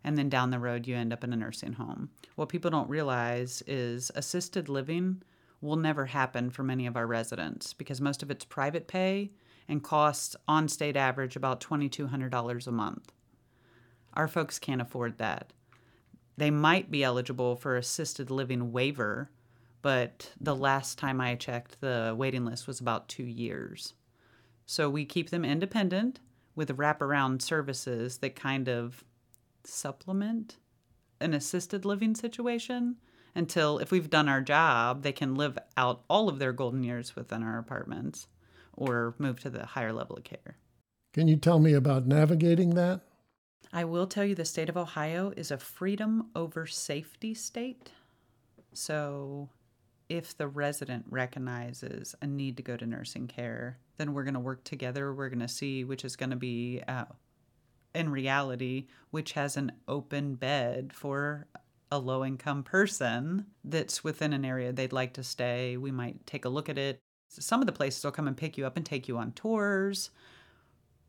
And 0.02 0.16
then 0.16 0.30
down 0.30 0.48
the 0.48 0.58
road, 0.58 0.86
you 0.86 0.96
end 0.96 1.12
up 1.12 1.22
in 1.22 1.34
a 1.34 1.36
nursing 1.36 1.74
home. 1.74 2.08
What 2.34 2.48
people 2.48 2.70
don't 2.70 2.88
realize 2.88 3.62
is 3.66 4.10
assisted 4.14 4.70
living 4.70 5.20
will 5.60 5.76
never 5.76 6.06
happen 6.06 6.48
for 6.48 6.62
many 6.62 6.86
of 6.86 6.96
our 6.96 7.06
residents 7.06 7.74
because 7.74 8.00
most 8.00 8.22
of 8.22 8.30
it's 8.30 8.46
private 8.46 8.88
pay 8.88 9.30
and 9.68 9.84
costs 9.84 10.34
on 10.48 10.66
state 10.66 10.96
average 10.96 11.36
about 11.36 11.60
$2,200 11.60 12.66
a 12.66 12.72
month. 12.72 13.12
Our 14.14 14.28
folks 14.28 14.58
can't 14.58 14.80
afford 14.80 15.18
that. 15.18 15.52
They 16.38 16.50
might 16.50 16.90
be 16.90 17.04
eligible 17.04 17.54
for 17.54 17.76
assisted 17.76 18.30
living 18.30 18.72
waiver 18.72 19.28
but 19.88 20.32
the 20.38 20.54
last 20.54 20.98
time 20.98 21.18
I 21.18 21.34
checked, 21.34 21.80
the 21.80 22.14
waiting 22.14 22.44
list 22.44 22.66
was 22.66 22.78
about 22.78 23.08
two 23.08 23.24
years. 23.24 23.94
So 24.66 24.90
we 24.90 25.06
keep 25.06 25.30
them 25.30 25.46
independent 25.46 26.20
with 26.54 26.76
wraparound 26.76 27.40
services 27.40 28.18
that 28.18 28.36
kind 28.36 28.68
of 28.68 29.02
supplement 29.64 30.58
an 31.22 31.32
assisted 31.32 31.86
living 31.86 32.14
situation 32.14 32.96
until 33.34 33.78
if 33.78 33.90
we've 33.90 34.10
done 34.10 34.28
our 34.28 34.42
job, 34.42 35.04
they 35.04 35.12
can 35.12 35.36
live 35.36 35.56
out 35.78 36.04
all 36.10 36.28
of 36.28 36.38
their 36.38 36.52
golden 36.52 36.82
years 36.82 37.16
within 37.16 37.42
our 37.42 37.58
apartments 37.58 38.26
or 38.74 39.14
move 39.16 39.40
to 39.40 39.48
the 39.48 39.64
higher 39.64 39.94
level 39.94 40.16
of 40.16 40.24
care. 40.24 40.58
Can 41.14 41.28
you 41.28 41.36
tell 41.38 41.60
me 41.60 41.72
about 41.72 42.06
navigating 42.06 42.74
that? 42.74 43.00
I 43.72 43.86
will 43.86 44.06
tell 44.06 44.26
you 44.26 44.34
the 44.34 44.44
state 44.44 44.68
of 44.68 44.76
Ohio 44.76 45.32
is 45.34 45.50
a 45.50 45.56
freedom 45.56 46.26
over 46.36 46.66
safety 46.66 47.32
state. 47.32 47.90
So 48.74 49.48
if 50.08 50.36
the 50.36 50.48
resident 50.48 51.04
recognizes 51.10 52.14
a 52.22 52.26
need 52.26 52.56
to 52.56 52.62
go 52.62 52.76
to 52.76 52.86
nursing 52.86 53.26
care, 53.26 53.78
then 53.98 54.14
we're 54.14 54.24
going 54.24 54.34
to 54.34 54.40
work 54.40 54.64
together. 54.64 55.12
We're 55.12 55.28
going 55.28 55.40
to 55.40 55.48
see 55.48 55.84
which 55.84 56.04
is 56.04 56.16
going 56.16 56.30
to 56.30 56.36
be, 56.36 56.82
uh, 56.88 57.04
in 57.94 58.10
reality, 58.10 58.86
which 59.10 59.32
has 59.32 59.56
an 59.56 59.72
open 59.86 60.34
bed 60.34 60.92
for 60.92 61.46
a 61.90 61.98
low 61.98 62.24
income 62.24 62.62
person 62.62 63.46
that's 63.64 64.04
within 64.04 64.32
an 64.32 64.44
area 64.44 64.72
they'd 64.72 64.92
like 64.92 65.14
to 65.14 65.24
stay. 65.24 65.76
We 65.76 65.90
might 65.90 66.26
take 66.26 66.44
a 66.44 66.50
look 66.50 66.68
at 66.68 66.78
it. 66.78 67.00
Some 67.28 67.60
of 67.60 67.66
the 67.66 67.72
places 67.72 68.04
will 68.04 68.12
come 68.12 68.28
and 68.28 68.36
pick 68.36 68.56
you 68.56 68.66
up 68.66 68.76
and 68.76 68.86
take 68.86 69.08
you 69.08 69.18
on 69.18 69.32
tours, 69.32 70.10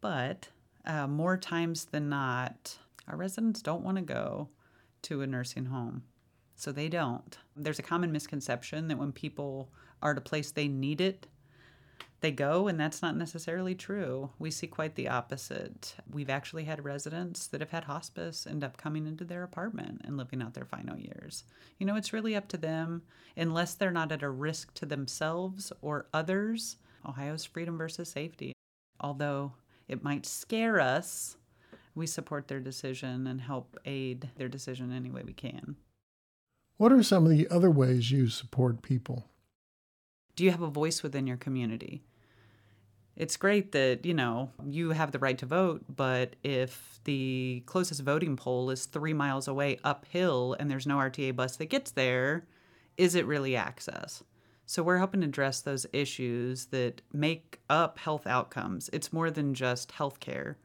but 0.01 0.50
uh, 0.86 1.08
more 1.08 1.38
times 1.38 1.86
than 1.86 2.10
not, 2.10 2.77
our 3.08 3.15
residents 3.15 3.62
don't 3.62 3.84
want 3.84 3.98
to 3.98 4.03
go 4.03 4.50
to 5.03 5.22
a 5.22 5.27
nursing 5.27 5.65
home. 5.65 6.03
So 6.60 6.74
they 6.74 6.89
don't. 6.89 7.38
There's 7.56 7.80
a 7.80 7.84
common 7.84 8.12
misconception 8.12 8.89
that 8.89 8.98
when 8.98 9.13
people 9.13 9.70
are 10.01 10.12
at 10.12 10.18
a 10.18 10.22
place 10.22 10.51
they 10.51 10.68
need 10.68 11.00
it, 11.00 11.25
they 12.20 12.32
go, 12.32 12.68
and 12.68 12.78
that's 12.78 13.01
not 13.01 13.16
necessarily 13.16 13.75
true. 13.75 14.32
We 14.39 14.51
see 14.51 14.68
quite 14.68 14.96
the 14.96 15.08
opposite. 15.08 15.96
We've 16.12 16.30
actually 16.30 16.66
had 16.66 16.84
residents 16.84 17.48
that 17.48 17.62
have 17.62 17.70
had 17.70 17.86
hospice 17.86 18.46
end 18.46 18.66
up 18.66 18.75
coming 18.75 19.08
into 19.08 19.24
their 19.24 19.44
apartment 19.44 20.01
and 20.04 20.18
living 20.18 20.42
out 20.42 20.54
their 20.54 20.66
final 20.66 20.98
years. 20.98 21.46
You 21.78 21.86
know, 21.86 21.96
it's 21.96 22.12
really 22.12 22.36
up 22.36 22.50
to 22.50 22.58
them, 22.58 23.04
unless 23.38 23.75
they're 23.75 23.89
not 23.89 24.12
at 24.12 24.22
a 24.22 24.30
risk 24.30 24.74
to 24.74 24.86
themselves 24.86 25.72
or 25.82 26.08
others. 26.13 26.75
Ohio's 27.08 27.46
freedom 27.46 27.78
versus 27.78 28.10
safety. 28.10 28.51
Although 29.00 29.54
it 29.88 30.04
might 30.04 30.25
scare 30.25 30.82
us, 30.82 31.38
we 31.96 32.06
support 32.06 32.50
their 32.50 32.60
decision 32.60 33.28
and 33.28 33.39
help 33.39 33.80
aid 33.86 34.30
their 34.36 34.50
decision 34.50 34.92
any 34.92 35.10
way 35.10 35.24
we 35.25 35.32
can. 35.32 35.78
What 36.79 36.93
are 36.93 37.03
some 37.03 37.25
of 37.25 37.29
the 37.29 37.45
other 37.50 37.69
ways 37.69 38.09
you 38.09 38.29
support 38.29 38.81
people? 38.81 39.27
Do 40.38 40.45
you 40.45 40.51
have 40.51 40.62
a 40.62 40.69
voice 40.69 41.03
within 41.03 41.27
your 41.27 41.36
community? 41.36 42.03
It's 43.17 43.36
great 43.36 43.74
that, 43.74 44.05
you 44.05 44.13
know, 44.13 44.51
you 44.65 44.91
have 44.91 45.12
the 45.12 45.19
right 45.19 45.38
to 45.39 45.45
vote, 45.45 45.83
but 45.93 46.38
if 46.41 47.01
the 47.03 47.63
closest 47.65 48.01
voting 48.03 48.38
poll 48.38 48.69
is 48.69 48.86
three 48.86 49.12
miles 49.12 49.50
away 49.50 49.77
uphill 49.83 50.55
and 50.57 50.71
there's 50.71 50.88
no 50.88 50.95
RTA 50.95 51.36
bus 51.36 51.57
that 51.57 51.65
gets 51.65 51.91
there, 51.91 52.45
is 52.95 53.13
it 53.13 53.27
really 53.27 53.57
access? 53.57 54.24
So 54.65 54.81
we're 54.81 55.00
helping 55.00 55.21
address 55.21 55.59
those 55.59 55.86
issues 55.91 56.67
that 56.67 57.01
make 57.12 57.59
up 57.69 58.00
health 58.00 58.25
outcomes. 58.25 58.89
It's 58.93 59.12
more 59.12 59.29
than 59.29 59.53
just 59.53 59.91
healthcare. 59.91 60.55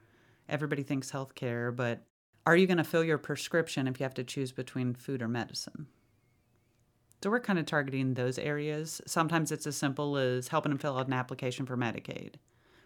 Everybody 0.49 0.85
thinks 0.85 1.11
healthcare, 1.11 1.75
but 1.75 2.05
are 2.47 2.57
you 2.57 2.69
going 2.69 2.79
to 2.79 2.85
fill 2.85 3.03
your 3.03 3.19
prescription 3.19 3.89
if 3.89 3.99
you 3.99 4.05
have 4.05 4.15
to 4.15 4.23
choose 4.23 4.53
between 4.53 4.95
food 4.95 5.21
or 5.21 5.27
medicine? 5.27 5.89
So 7.25 7.31
we're 7.31 7.41
kind 7.41 7.59
of 7.59 7.65
targeting 7.65 8.13
those 8.13 8.39
areas. 8.39 9.01
Sometimes 9.07 9.51
it's 9.51 9.67
as 9.67 9.79
simple 9.79 10.19
as 10.19 10.49
helping 10.49 10.69
them 10.69 10.79
fill 10.79 10.99
out 10.99 11.07
an 11.07 11.15
application 11.15 11.65
for 11.65 11.75
Medicaid, 11.75 12.35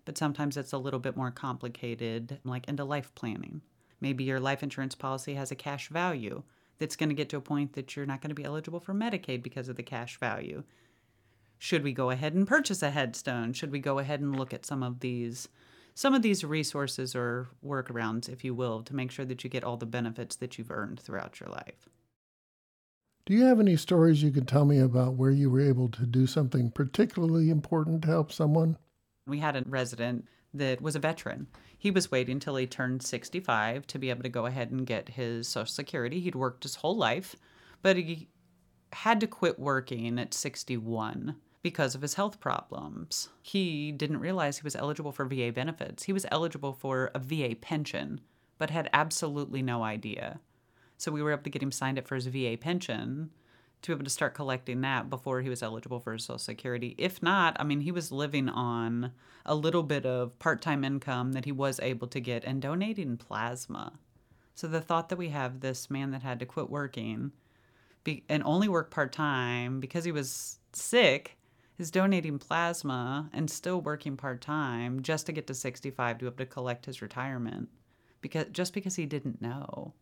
but 0.05 0.17
sometimes 0.17 0.57
it's 0.57 0.73
a 0.73 0.79
little 0.79 1.01
bit 1.01 1.17
more 1.17 1.33
complicated, 1.33 2.39
like 2.45 2.69
into 2.69 2.85
life 2.85 3.13
planning. 3.17 3.63
Maybe 4.01 4.23
your 4.23 4.39
life 4.39 4.63
insurance 4.63 4.95
policy 4.95 5.35
has 5.35 5.51
a 5.51 5.57
cash 5.57 5.89
value 5.89 6.45
that's 6.79 6.95
going 6.95 7.09
to 7.09 7.17
get 7.17 7.29
to 7.31 7.37
a 7.37 7.41
point 7.41 7.73
that 7.73 7.97
you're 7.97 8.07
not 8.07 8.21
going 8.21 8.29
to 8.29 8.37
be 8.37 8.45
eligible 8.45 8.79
for 8.79 8.95
Medicaid 8.95 9.43
because 9.43 9.69
of 9.69 9.75
the 9.75 9.83
cash 9.83 10.21
value. 10.21 10.63
Should 11.59 11.83
we 11.83 11.93
go 11.93 12.11
ahead 12.11 12.35
and 12.35 12.47
purchase 12.47 12.81
a 12.81 12.91
headstone? 12.91 13.55
Should 13.55 13.73
we 13.73 13.81
go 13.81 13.99
ahead 13.99 14.21
and 14.21 14.39
look 14.39 14.55
at 14.55 14.65
some 14.65 14.85
of 14.85 15.01
these 15.01 15.49
some 15.97 16.15
of 16.15 16.23
these 16.23 16.45
resources 16.45 17.17
or 17.17 17.49
workarounds, 17.67 18.29
if 18.29 18.45
you 18.45 18.55
will, 18.55 18.85
to 18.85 18.95
make 18.95 19.11
sure 19.11 19.25
that 19.25 19.43
you 19.43 19.51
get 19.51 19.65
all 19.65 19.77
the 19.77 19.85
benefits 19.85 20.37
that 20.37 20.59
you've 20.59 20.71
earned 20.71 21.01
throughout 21.01 21.41
your 21.41 21.49
life? 21.49 21.89
Do 23.29 23.35
you 23.35 23.45
have 23.45 23.61
any 23.61 23.77
stories 23.77 24.23
you 24.23 24.31
could 24.31 24.49
tell 24.49 24.65
me 24.65 24.79
about 24.79 25.17
where 25.17 25.31
you 25.31 25.51
were 25.51 25.61
able 25.61 25.91
to 25.91 26.07
do 26.07 26.27
something 26.27 26.71
particularly 26.71 27.51
important 27.51 28.01
to 28.01 28.09
help 28.09 28.33
someone? 28.33 28.79
We 29.27 29.39
had 29.39 29.55
a 29.55 29.65
resident 29.67 30.27
that 30.55 30.81
was 30.81 30.97
a 30.97 30.99
veteran. 30.99 31.47
He 31.77 31.91
was 31.91 32.11
waiting 32.11 32.41
till 32.41 32.57
he 32.57 32.67
turned 32.67 33.03
65 33.03 33.87
to 33.89 33.99
be 33.99 34.09
able 34.09 34.23
to 34.23 34.31
go 34.31 34.47
ahead 34.47 34.71
and 34.71 34.87
get 34.87 35.11
his 35.11 35.47
Social 35.47 35.71
Security. 35.71 36.21
He'd 36.21 36.37
worked 36.37 36.63
his 36.63 36.77
whole 36.77 36.97
life, 36.97 37.37
but 37.83 37.99
he 37.99 38.31
had 38.95 39.21
to 39.21 39.27
quit 39.27 39.59
working 39.59 40.19
at 40.19 40.33
61 40.33 41.37
because 41.61 41.95
of 41.95 42.01
his 42.01 42.15
health 42.15 42.41
problems. 42.41 43.29
He 43.43 43.93
didn't 43.93 44.21
realize 44.21 44.57
he 44.57 44.65
was 44.65 44.75
eligible 44.75 45.13
for 45.13 45.27
VA 45.27 45.53
benefits. 45.53 46.05
He 46.05 46.15
was 46.15 46.25
eligible 46.31 46.73
for 46.73 47.11
a 47.15 47.19
VA 47.19 47.55
pension, 47.61 48.23
but 48.57 48.71
had 48.71 48.89
absolutely 48.95 49.61
no 49.61 49.83
idea. 49.83 50.41
So 50.99 51.13
we 51.13 51.23
were 51.23 51.33
able 51.33 51.45
to 51.45 51.51
get 51.51 51.63
him 51.63 51.73
signed 51.73 51.99
up 51.99 52.07
for 52.07 52.17
his 52.17 52.27
VA 52.27 52.57
pension 52.61 53.31
to 53.83 53.91
be 53.91 53.95
able 53.95 54.05
to 54.05 54.11
start 54.11 54.35
collecting 54.35 54.81
that 54.81 55.09
before 55.09 55.41
he 55.41 55.49
was 55.49 55.63
eligible 55.63 56.01
for 56.01 56.19
Social 56.19 56.39
Security. 56.39 56.97
If 56.99 57.23
not, 57.23 57.57
I 57.61 57.65
mean, 57.65 57.81
he 57.81 57.93
was 57.93 58.11
living 58.11 58.49
on 58.49 59.13
a 59.47 59.55
little 59.55 59.85
bit 59.85 60.05
of 60.05 60.37
part 60.41 60.61
time 60.61 60.85
income 60.85 61.33
that 61.33 61.45
he 61.45 61.53
was 61.53 61.79
able 61.81 62.09
to 62.09 62.21
get 62.21 62.45
and 62.45 62.61
donating 62.61 63.17
plasma. 63.17 63.93
So 64.57 64.67
the 64.67 64.81
thought 64.81 65.09
that 65.09 65.19
we 65.19 65.29
have 65.29 65.61
this 65.61 65.89
man 65.89 66.11
that 66.11 66.23
had 66.23 66.41
to 66.41 66.47
quit 66.47 66.69
working 66.69 67.31
be, 68.03 68.25
and 68.29 68.43
only 68.43 68.69
work 68.69 68.91
part 68.91 69.13
time 69.13 69.79
because 69.79 70.05
he 70.05 70.11
was 70.11 70.59
sick 70.73 71.39
is 71.79 71.93
donating 71.93 72.41
plasma 72.41 73.31
and 73.33 73.49
still 73.49 73.81
working 73.81 74.17
part 74.17 74.41
time 74.41 75.01
just 75.01 75.27
to 75.27 75.33
get 75.33 75.47
to 75.47 75.55
65 75.55 76.19
to 76.19 76.25
be 76.25 76.27
able 76.27 76.37
to 76.39 76.47
collect 76.47 76.87
his 76.87 77.01
retirement 77.01 77.69
because 78.21 78.47
just 78.51 78.75
because 78.75 78.97
he 78.97 79.07
didn't 79.07 79.41
know 79.41 79.95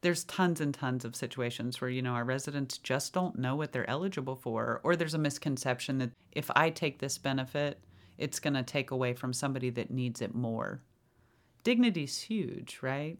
there's 0.00 0.24
tons 0.24 0.60
and 0.60 0.72
tons 0.72 1.04
of 1.04 1.16
situations 1.16 1.80
where 1.80 1.90
you 1.90 2.02
know 2.02 2.12
our 2.12 2.24
residents 2.24 2.78
just 2.78 3.12
don't 3.12 3.38
know 3.38 3.56
what 3.56 3.72
they're 3.72 3.88
eligible 3.88 4.36
for 4.36 4.80
or 4.84 4.94
there's 4.96 5.14
a 5.14 5.18
misconception 5.18 5.98
that 5.98 6.10
if 6.32 6.50
i 6.54 6.70
take 6.70 6.98
this 6.98 7.18
benefit 7.18 7.80
it's 8.18 8.40
going 8.40 8.54
to 8.54 8.64
take 8.64 8.90
away 8.90 9.14
from 9.14 9.32
somebody 9.32 9.70
that 9.70 9.92
needs 9.92 10.20
it 10.20 10.34
more. 10.34 10.82
Dignity's 11.64 12.20
huge 12.20 12.80
right? 12.82 13.18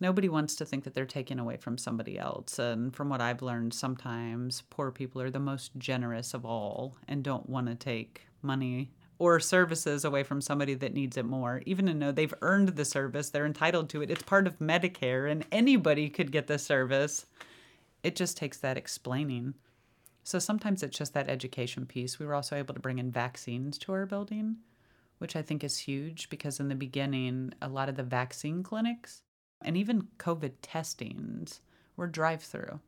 Nobody 0.00 0.28
wants 0.28 0.54
to 0.56 0.64
think 0.64 0.84
that 0.84 0.94
they're 0.94 1.06
taking 1.06 1.38
away 1.38 1.56
from 1.56 1.78
somebody 1.78 2.18
else 2.18 2.58
and 2.58 2.94
from 2.94 3.08
what 3.08 3.22
i've 3.22 3.40
learned 3.40 3.72
sometimes 3.72 4.62
poor 4.68 4.90
people 4.90 5.22
are 5.22 5.30
the 5.30 5.40
most 5.40 5.72
generous 5.78 6.34
of 6.34 6.44
all 6.44 6.98
and 7.08 7.24
don't 7.24 7.48
want 7.48 7.66
to 7.66 7.74
take 7.74 8.26
money 8.42 8.92
or 9.18 9.40
services 9.40 10.04
away 10.04 10.22
from 10.22 10.40
somebody 10.40 10.74
that 10.74 10.92
needs 10.92 11.16
it 11.16 11.24
more, 11.24 11.62
even 11.64 11.98
though 11.98 12.12
they've 12.12 12.34
earned 12.42 12.70
the 12.70 12.84
service, 12.84 13.30
they're 13.30 13.46
entitled 13.46 13.88
to 13.90 14.02
it. 14.02 14.10
It's 14.10 14.22
part 14.22 14.46
of 14.46 14.58
Medicare, 14.58 15.30
and 15.30 15.46
anybody 15.50 16.08
could 16.10 16.32
get 16.32 16.46
the 16.46 16.58
service. 16.58 17.26
It 18.02 18.14
just 18.14 18.36
takes 18.36 18.58
that 18.58 18.76
explaining. 18.76 19.54
So 20.22 20.38
sometimes 20.38 20.82
it's 20.82 20.98
just 20.98 21.14
that 21.14 21.28
education 21.28 21.86
piece. 21.86 22.18
We 22.18 22.26
were 22.26 22.34
also 22.34 22.56
able 22.56 22.74
to 22.74 22.80
bring 22.80 22.98
in 22.98 23.10
vaccines 23.10 23.78
to 23.78 23.92
our 23.92 24.06
building, 24.06 24.56
which 25.18 25.36
I 25.36 25.42
think 25.42 25.64
is 25.64 25.78
huge 25.78 26.28
because 26.28 26.60
in 26.60 26.68
the 26.68 26.74
beginning, 26.74 27.52
a 27.62 27.68
lot 27.68 27.88
of 27.88 27.96
the 27.96 28.02
vaccine 28.02 28.62
clinics 28.62 29.22
and 29.62 29.76
even 29.76 30.08
COVID 30.18 30.52
testings 30.62 31.60
were 31.96 32.06
drive 32.06 32.42
through. 32.42 32.80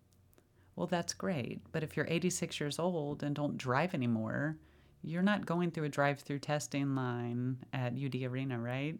Well, 0.76 0.86
that's 0.86 1.14
great. 1.14 1.60
But 1.72 1.82
if 1.82 1.96
you're 1.96 2.06
86 2.08 2.60
years 2.60 2.78
old 2.78 3.22
and 3.22 3.34
don't 3.34 3.56
drive 3.56 3.94
anymore, 3.94 4.58
you're 5.02 5.22
not 5.22 5.46
going 5.46 5.70
through 5.70 5.84
a 5.84 5.88
drive-through 5.88 6.40
testing 6.40 6.94
line 6.94 7.58
at 7.72 7.92
UD 7.92 8.22
Arena, 8.22 8.58
right? 8.58 8.98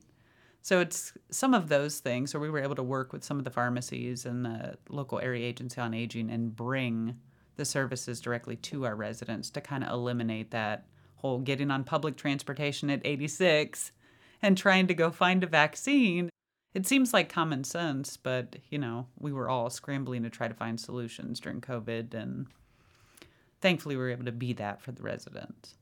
So 0.62 0.80
it's 0.80 1.12
some 1.30 1.54
of 1.54 1.68
those 1.68 2.00
things 2.00 2.34
where 2.34 2.40
we 2.40 2.50
were 2.50 2.62
able 2.62 2.74
to 2.74 2.82
work 2.82 3.12
with 3.12 3.24
some 3.24 3.38
of 3.38 3.44
the 3.44 3.50
pharmacies 3.50 4.26
and 4.26 4.44
the 4.44 4.76
local 4.88 5.18
area 5.18 5.46
agency 5.46 5.80
on 5.80 5.94
aging 5.94 6.30
and 6.30 6.54
bring 6.54 7.16
the 7.56 7.64
services 7.64 8.20
directly 8.20 8.56
to 8.56 8.84
our 8.84 8.94
residents 8.94 9.50
to 9.50 9.60
kind 9.60 9.82
of 9.82 9.90
eliminate 9.90 10.50
that 10.50 10.86
whole 11.16 11.38
getting 11.38 11.70
on 11.70 11.84
public 11.84 12.16
transportation 12.16 12.90
at 12.90 13.00
86 13.04 13.92
and 14.42 14.56
trying 14.56 14.86
to 14.86 14.94
go 14.94 15.10
find 15.10 15.42
a 15.42 15.48
vaccine. 15.48 16.30
It 16.74 16.86
seems 16.86 17.12
like 17.12 17.28
common 17.28 17.64
sense, 17.64 18.16
but 18.16 18.56
you 18.70 18.78
know, 18.78 19.06
we 19.18 19.32
were 19.32 19.48
all 19.48 19.70
scrambling 19.70 20.22
to 20.22 20.30
try 20.30 20.48
to 20.48 20.54
find 20.54 20.78
solutions 20.78 21.40
during 21.40 21.60
COVID 21.60 22.14
and 22.14 22.46
thankfully 23.60 23.96
we 23.96 24.02
were 24.02 24.10
able 24.10 24.26
to 24.26 24.32
be 24.32 24.52
that 24.54 24.80
for 24.80 24.92
the 24.92 25.02
residents. 25.02 25.74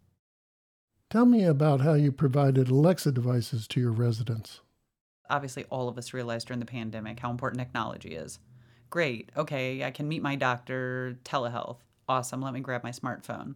Tell 1.16 1.24
me 1.24 1.44
about 1.44 1.80
how 1.80 1.94
you 1.94 2.12
provided 2.12 2.68
Alexa 2.68 3.10
devices 3.10 3.66
to 3.68 3.80
your 3.80 3.90
residents. 3.90 4.60
Obviously, 5.30 5.64
all 5.70 5.88
of 5.88 5.96
us 5.96 6.12
realized 6.12 6.46
during 6.46 6.60
the 6.60 6.66
pandemic 6.66 7.20
how 7.20 7.30
important 7.30 7.58
technology 7.58 8.14
is. 8.14 8.38
Great, 8.90 9.32
okay, 9.34 9.82
I 9.82 9.92
can 9.92 10.08
meet 10.08 10.20
my 10.20 10.36
doctor, 10.36 11.18
telehealth. 11.24 11.78
Awesome, 12.06 12.42
let 12.42 12.52
me 12.52 12.60
grab 12.60 12.84
my 12.84 12.90
smartphone. 12.90 13.54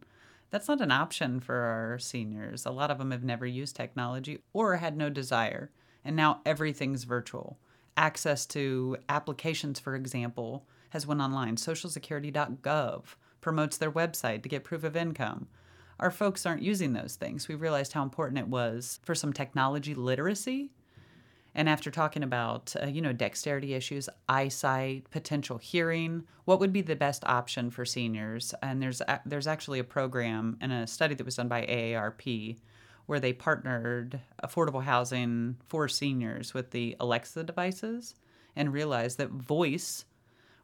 That's 0.49 0.69
not 0.69 0.81
an 0.81 0.91
option 0.91 1.39
for 1.39 1.55
our 1.55 1.99
seniors. 1.99 2.65
A 2.65 2.71
lot 2.71 2.91
of 2.91 2.97
them 2.97 3.11
have 3.11 3.25
never 3.25 3.45
used 3.45 3.77
technology 3.77 4.39
or 4.55 4.77
had 4.77 4.97
no 4.97 5.11
desire. 5.11 5.71
And 6.03 6.17
now 6.17 6.41
everything's 6.47 7.05
virtual. 7.05 7.59
access 7.95 8.47
to 8.47 8.97
applications, 9.11 9.79
for 9.79 9.95
example, 9.95 10.67
has 10.91 11.07
went 11.07 11.21
online. 11.21 11.57
Socialsecurity.gov 11.57 13.03
promotes 13.43 13.77
their 13.77 13.93
website 13.93 14.43
to 14.43 14.49
get 14.49 14.65
proof 14.65 14.83
of 14.83 14.97
income. 14.97 15.49
Our 16.01 16.11
folks 16.11 16.47
aren't 16.47 16.63
using 16.63 16.95
those 16.95 17.15
things. 17.17 17.47
We 17.47 17.55
realized 17.55 17.93
how 17.93 18.03
important 18.03 18.39
it 18.39 18.49
was 18.49 19.01
for 19.03 19.15
some 19.15 19.35
technology 19.35 19.95
literacy. 19.95 20.73
And 21.55 21.69
after 21.69 21.91
talking 21.91 22.23
about, 22.23 22.75
uh, 22.81 22.87
you 22.87 23.03
know, 23.03 23.13
dexterity 23.13 23.75
issues, 23.75 24.09
eyesight, 24.29 25.11
potential 25.11 25.59
hearing, 25.59 26.25
what 26.47 26.59
would 26.59 26.73
be 26.73 26.81
the 26.81 26.97
best 26.97 27.23
option 27.27 27.71
for 27.71 27.85
seniors? 27.85 28.55
And 28.63 28.81
there's 28.81 29.03
a, 29.03 29.21
there's 29.27 29.47
actually 29.47 29.79
a 29.79 29.85
program 29.85 30.57
and 30.61 30.73
a 30.73 30.87
study 30.87 31.15
that 31.15 31.25
was 31.25 31.37
done 31.37 31.49
by 31.49 31.67
AARP 31.67 32.57
where 33.07 33.21
they 33.21 33.33
partnered 33.33 34.21
affordable 34.43 34.85
housing 34.85 35.57
for 35.69 35.89
seniors 35.89 36.55
with 36.55 36.71
the 36.71 36.97
Alexa 37.01 37.43
devices 37.45 38.15
and 38.57 38.73
realized 38.73 39.19
that 39.19 39.31
voice 39.31 40.05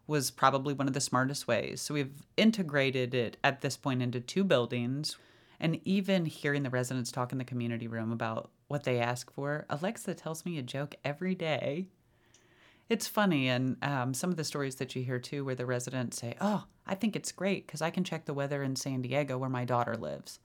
was 0.06 0.30
probably 0.30 0.74
one 0.74 0.86
of 0.86 0.94
the 0.94 1.00
smartest 1.00 1.48
ways. 1.48 1.80
So 1.80 1.94
we've 1.94 2.22
integrated 2.36 3.14
it 3.14 3.36
at 3.42 3.60
this 3.60 3.76
point 3.76 4.02
into 4.02 4.20
two 4.20 4.44
buildings. 4.44 5.16
And 5.58 5.80
even 5.84 6.26
hearing 6.26 6.62
the 6.62 6.70
residents 6.70 7.10
talk 7.10 7.32
in 7.32 7.38
the 7.38 7.44
community 7.44 7.88
room 7.88 8.12
about 8.12 8.50
what 8.68 8.84
they 8.84 9.00
ask 9.00 9.32
for, 9.32 9.64
Alexa 9.70 10.14
tells 10.14 10.44
me 10.44 10.58
a 10.58 10.62
joke 10.62 10.94
every 11.04 11.34
day. 11.34 11.86
It's 12.88 13.08
funny, 13.08 13.48
and 13.48 13.76
um, 13.82 14.14
some 14.14 14.30
of 14.30 14.36
the 14.36 14.44
stories 14.44 14.76
that 14.76 14.94
you 14.94 15.02
hear 15.02 15.18
too, 15.18 15.44
where 15.44 15.56
the 15.56 15.66
residents 15.66 16.18
say, 16.18 16.34
Oh, 16.40 16.64
I 16.86 16.94
think 16.94 17.16
it's 17.16 17.32
great 17.32 17.66
because 17.66 17.82
I 17.82 17.90
can 17.90 18.04
check 18.04 18.26
the 18.26 18.34
weather 18.34 18.62
in 18.62 18.76
San 18.76 19.02
Diego 19.02 19.38
where 19.38 19.50
my 19.50 19.64
daughter 19.64 19.96
lives, 19.96 20.38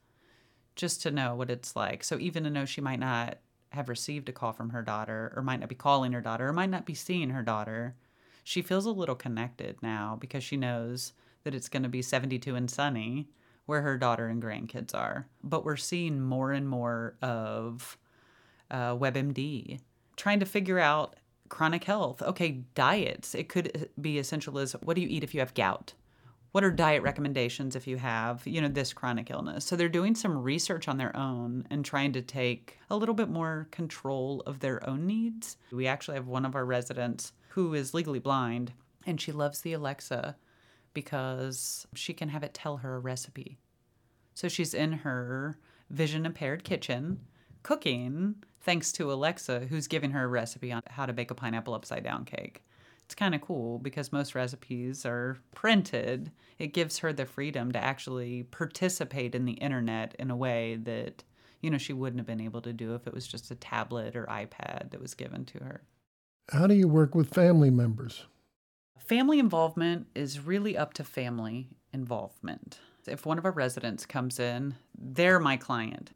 just 0.74 1.02
to 1.02 1.12
know 1.12 1.36
what 1.36 1.50
it's 1.50 1.76
like. 1.76 2.02
So 2.02 2.18
even 2.18 2.42
to 2.42 2.50
know 2.50 2.64
she 2.64 2.80
might 2.80 2.98
not 2.98 3.38
have 3.70 3.88
received 3.88 4.28
a 4.28 4.32
call 4.32 4.52
from 4.52 4.70
her 4.70 4.82
daughter, 4.82 5.32
or 5.36 5.42
might 5.42 5.60
not 5.60 5.68
be 5.68 5.76
calling 5.76 6.12
her 6.12 6.20
daughter, 6.20 6.48
or 6.48 6.52
might 6.52 6.70
not 6.70 6.84
be 6.84 6.94
seeing 6.94 7.30
her 7.30 7.42
daughter, 7.42 7.94
she 8.42 8.62
feels 8.62 8.86
a 8.86 8.90
little 8.90 9.14
connected 9.14 9.76
now 9.82 10.16
because 10.20 10.42
she 10.44 10.56
knows 10.56 11.12
that 11.44 11.54
it's 11.54 11.68
going 11.68 11.82
to 11.82 11.88
be 11.88 12.02
72 12.02 12.54
and 12.54 12.70
sunny 12.70 13.28
where 13.66 13.82
her 13.82 13.96
daughter 13.96 14.26
and 14.26 14.42
grandkids 14.42 14.94
are. 14.94 15.28
But 15.42 15.64
we're 15.64 15.76
seeing 15.76 16.20
more 16.20 16.52
and 16.52 16.68
more 16.68 17.16
of 17.22 17.96
uh, 18.70 18.96
WebMD 18.96 19.80
trying 20.16 20.40
to 20.40 20.46
figure 20.46 20.78
out 20.78 21.16
chronic 21.48 21.84
health. 21.84 22.22
Okay, 22.22 22.62
diets. 22.74 23.34
It 23.34 23.48
could 23.48 23.88
be 24.00 24.18
essential 24.18 24.58
as 24.58 24.72
what 24.82 24.96
do 24.96 25.02
you 25.02 25.08
eat 25.08 25.24
if 25.24 25.34
you 25.34 25.40
have 25.40 25.54
gout? 25.54 25.94
What 26.52 26.64
are 26.64 26.70
diet 26.70 27.02
recommendations 27.02 27.76
if 27.76 27.86
you 27.86 27.96
have, 27.96 28.46
you 28.46 28.60
know, 28.60 28.68
this 28.68 28.92
chronic 28.92 29.30
illness? 29.30 29.64
So 29.64 29.74
they're 29.74 29.88
doing 29.88 30.14
some 30.14 30.42
research 30.42 30.86
on 30.86 30.98
their 30.98 31.16
own 31.16 31.66
and 31.70 31.82
trying 31.82 32.12
to 32.12 32.20
take 32.20 32.78
a 32.90 32.96
little 32.96 33.14
bit 33.14 33.30
more 33.30 33.68
control 33.70 34.42
of 34.46 34.60
their 34.60 34.86
own 34.88 35.06
needs. 35.06 35.56
We 35.70 35.86
actually 35.86 36.16
have 36.16 36.26
one 36.26 36.44
of 36.44 36.54
our 36.54 36.66
residents 36.66 37.32
who 37.52 37.74
is 37.74 37.94
legally 37.94 38.18
blind, 38.18 38.72
and 39.06 39.20
she 39.20 39.32
loves 39.32 39.60
the 39.60 39.72
Alexa 39.72 40.36
because 40.94 41.86
she 41.94 42.12
can 42.12 42.28
have 42.28 42.42
it 42.42 42.54
tell 42.54 42.78
her 42.78 42.96
a 42.96 43.00
recipe. 43.00 43.58
So 44.34 44.48
she's 44.48 44.74
in 44.74 44.92
her 44.92 45.58
vision 45.90 46.24
impaired 46.24 46.64
kitchen 46.64 47.20
cooking 47.62 48.36
thanks 48.60 48.92
to 48.92 49.12
Alexa, 49.12 49.66
who's 49.68 49.86
giving 49.86 50.12
her 50.12 50.24
a 50.24 50.28
recipe 50.28 50.72
on 50.72 50.82
how 50.88 51.06
to 51.06 51.12
bake 51.12 51.30
a 51.30 51.34
pineapple 51.34 51.74
upside 51.74 52.04
down 52.04 52.24
cake. 52.24 52.64
It's 53.04 53.14
kind 53.14 53.34
of 53.34 53.40
cool 53.40 53.78
because 53.78 54.12
most 54.12 54.34
recipes 54.34 55.04
are 55.04 55.36
printed. 55.54 56.30
It 56.58 56.68
gives 56.68 56.98
her 56.98 57.12
the 57.12 57.26
freedom 57.26 57.72
to 57.72 57.78
actually 57.78 58.44
participate 58.44 59.34
in 59.34 59.44
the 59.44 59.52
internet 59.52 60.14
in 60.18 60.30
a 60.30 60.36
way 60.36 60.76
that, 60.84 61.22
you 61.60 61.70
know, 61.70 61.78
she 61.78 61.92
wouldn't 61.92 62.20
have 62.20 62.26
been 62.26 62.40
able 62.40 62.62
to 62.62 62.72
do 62.72 62.94
if 62.94 63.06
it 63.06 63.12
was 63.12 63.26
just 63.26 63.50
a 63.50 63.56
tablet 63.56 64.16
or 64.16 64.26
iPad 64.26 64.90
that 64.90 65.00
was 65.00 65.14
given 65.14 65.44
to 65.46 65.58
her. 65.58 65.82
How 66.52 66.66
do 66.66 66.74
you 66.74 66.86
work 66.86 67.14
with 67.14 67.32
family 67.32 67.70
members? 67.70 68.26
Family 68.98 69.38
involvement 69.38 70.08
is 70.14 70.38
really 70.38 70.76
up 70.76 70.92
to 70.94 71.02
family 71.02 71.70
involvement. 71.94 72.78
If 73.06 73.24
one 73.24 73.38
of 73.38 73.46
our 73.46 73.52
residents 73.52 74.04
comes 74.04 74.38
in, 74.38 74.74
they're 74.94 75.40
my 75.40 75.56
client, 75.56 76.10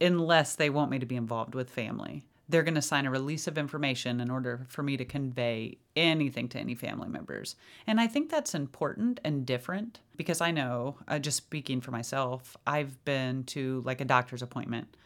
unless 0.00 0.54
they 0.54 0.70
want 0.70 0.92
me 0.92 1.00
to 1.00 1.06
be 1.06 1.16
involved 1.16 1.56
with 1.56 1.70
family. 1.70 2.22
They're 2.48 2.62
going 2.62 2.76
to 2.76 2.82
sign 2.82 3.04
a 3.04 3.10
release 3.10 3.48
of 3.48 3.58
information 3.58 4.20
in 4.20 4.30
order 4.30 4.64
for 4.68 4.84
me 4.84 4.96
to 4.96 5.04
convey 5.04 5.78
anything 5.96 6.48
to 6.50 6.60
any 6.60 6.76
family 6.76 7.08
members. 7.08 7.56
And 7.88 8.00
I 8.00 8.06
think 8.06 8.30
that's 8.30 8.54
important 8.54 9.18
and 9.24 9.44
different 9.44 9.98
because 10.16 10.40
I 10.40 10.52
know, 10.52 10.98
uh, 11.08 11.18
just 11.18 11.38
speaking 11.38 11.80
for 11.80 11.90
myself, 11.90 12.56
I've 12.64 13.04
been 13.04 13.42
to 13.46 13.82
like 13.84 14.00
a 14.00 14.04
doctor's 14.04 14.42
appointment 14.42 14.96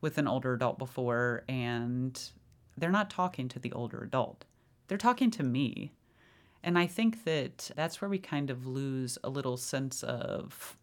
with 0.00 0.16
an 0.16 0.26
older 0.26 0.54
adult 0.54 0.78
before, 0.78 1.44
and 1.50 2.18
they're 2.76 2.90
not 2.90 3.10
talking 3.10 3.48
to 3.48 3.58
the 3.58 3.72
older 3.72 4.02
adult, 4.02 4.44
they're 4.88 4.98
talking 4.98 5.30
to 5.32 5.42
me. 5.42 5.92
And 6.64 6.78
I 6.78 6.86
think 6.86 7.24
that 7.24 7.70
that's 7.74 8.00
where 8.00 8.08
we 8.08 8.18
kind 8.18 8.48
of 8.48 8.66
lose 8.66 9.18
a 9.24 9.28
little 9.28 9.56
sense 9.56 10.02
of 10.04 10.76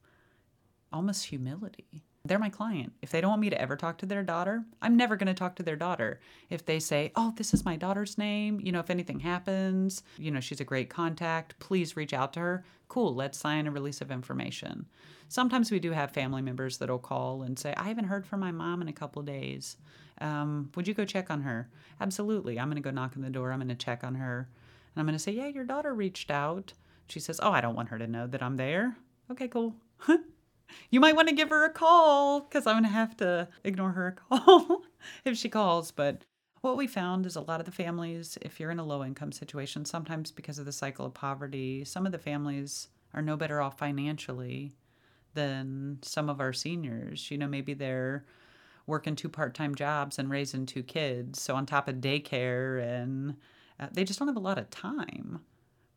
almost 0.91 1.27
humility. 1.27 2.03
They're 2.25 2.37
my 2.37 2.49
client. 2.49 2.93
If 3.01 3.11
they 3.11 3.21
don't 3.21 3.29
want 3.29 3.41
me 3.41 3.49
to 3.49 3.61
ever 3.61 3.77
talk 3.77 3.97
to 3.99 4.05
their 4.05 4.23
daughter, 4.23 4.65
I'm 4.81 4.97
never 4.97 5.15
going 5.15 5.27
to 5.27 5.33
talk 5.33 5.55
to 5.55 5.63
their 5.63 5.77
daughter. 5.77 6.19
If 6.49 6.65
they 6.65 6.79
say, 6.79 7.11
Oh, 7.15 7.33
this 7.37 7.53
is 7.53 7.63
my 7.63 7.77
daughter's 7.77 8.17
name, 8.17 8.59
you 8.59 8.71
know, 8.71 8.81
if 8.81 8.89
anything 8.89 9.21
happens, 9.21 10.03
you 10.17 10.29
know, 10.29 10.41
she's 10.41 10.59
a 10.59 10.65
great 10.65 10.89
contact, 10.89 11.57
please 11.59 11.95
reach 11.95 12.13
out 12.13 12.33
to 12.33 12.41
her. 12.41 12.65
Cool, 12.89 13.15
let's 13.15 13.37
sign 13.37 13.67
a 13.67 13.71
release 13.71 14.01
of 14.01 14.11
information. 14.11 14.85
Sometimes 15.29 15.71
we 15.71 15.79
do 15.79 15.91
have 15.91 16.11
family 16.11 16.41
members 16.41 16.77
that'll 16.77 16.99
call 16.99 17.43
and 17.43 17.57
say, 17.57 17.73
I 17.77 17.87
haven't 17.87 18.05
heard 18.05 18.25
from 18.25 18.39
my 18.39 18.51
mom 18.51 18.81
in 18.81 18.87
a 18.89 18.93
couple 18.93 19.21
days. 19.21 19.77
Um, 20.19 20.71
would 20.75 20.87
you 20.87 20.93
go 20.93 21.05
check 21.05 21.29
on 21.29 21.41
her? 21.41 21.69
Absolutely. 22.01 22.59
I'm 22.59 22.67
going 22.67 22.81
to 22.81 22.81
go 22.81 22.91
knock 22.91 23.13
on 23.15 23.21
the 23.21 23.29
door. 23.29 23.51
I'm 23.51 23.59
going 23.59 23.69
to 23.69 23.75
check 23.75 24.03
on 24.03 24.15
her. 24.15 24.49
And 24.93 24.99
I'm 24.99 25.05
going 25.05 25.17
to 25.17 25.23
say, 25.23 25.31
Yeah, 25.31 25.47
your 25.47 25.63
daughter 25.63 25.93
reached 25.93 26.31
out. 26.31 26.73
She 27.07 27.19
says, 27.19 27.39
Oh, 27.41 27.51
I 27.51 27.61
don't 27.61 27.75
want 27.75 27.89
her 27.89 27.99
to 27.99 28.07
know 28.07 28.27
that 28.27 28.43
I'm 28.43 28.57
there. 28.57 28.97
Okay, 29.31 29.47
cool. 29.47 29.75
you 30.89 30.99
might 30.99 31.15
want 31.15 31.29
to 31.29 31.35
give 31.35 31.49
her 31.49 31.65
a 31.65 31.69
call 31.71 32.41
because 32.41 32.65
I'm 32.65 32.75
going 32.75 32.83
to 32.83 32.89
have 32.89 33.17
to 33.17 33.47
ignore 33.63 33.91
her 33.91 34.15
call 34.29 34.83
if 35.25 35.37
she 35.37 35.49
calls. 35.49 35.91
But 35.91 36.23
what 36.61 36.77
we 36.77 36.87
found 36.87 37.25
is 37.25 37.35
a 37.35 37.41
lot 37.41 37.59
of 37.59 37.65
the 37.65 37.71
families, 37.71 38.37
if 38.41 38.59
you're 38.59 38.71
in 38.71 38.79
a 38.79 38.85
low 38.85 39.03
income 39.03 39.31
situation, 39.31 39.85
sometimes 39.85 40.31
because 40.31 40.59
of 40.59 40.65
the 40.65 40.71
cycle 40.71 41.05
of 41.05 41.13
poverty, 41.13 41.83
some 41.85 42.05
of 42.05 42.11
the 42.11 42.17
families 42.17 42.89
are 43.13 43.21
no 43.21 43.37
better 43.37 43.61
off 43.61 43.77
financially 43.77 44.73
than 45.33 45.99
some 46.01 46.29
of 46.29 46.39
our 46.39 46.53
seniors. 46.53 47.31
You 47.31 47.37
know, 47.37 47.47
maybe 47.47 47.73
they're 47.73 48.25
working 48.89 49.15
two 49.15 49.29
part-time 49.29 49.75
jobs 49.75 50.19
and 50.19 50.29
raising 50.29 50.65
two 50.65 50.83
kids 50.83 51.41
so 51.41 51.55
on 51.55 51.65
top 51.65 51.87
of 51.87 51.95
daycare 51.97 52.83
and 52.83 53.35
uh, 53.79 53.87
they 53.93 54.03
just 54.03 54.19
don't 54.19 54.27
have 54.27 54.35
a 54.35 54.41
lot 54.41 54.57
of 54.57 54.69
time 54.69 55.39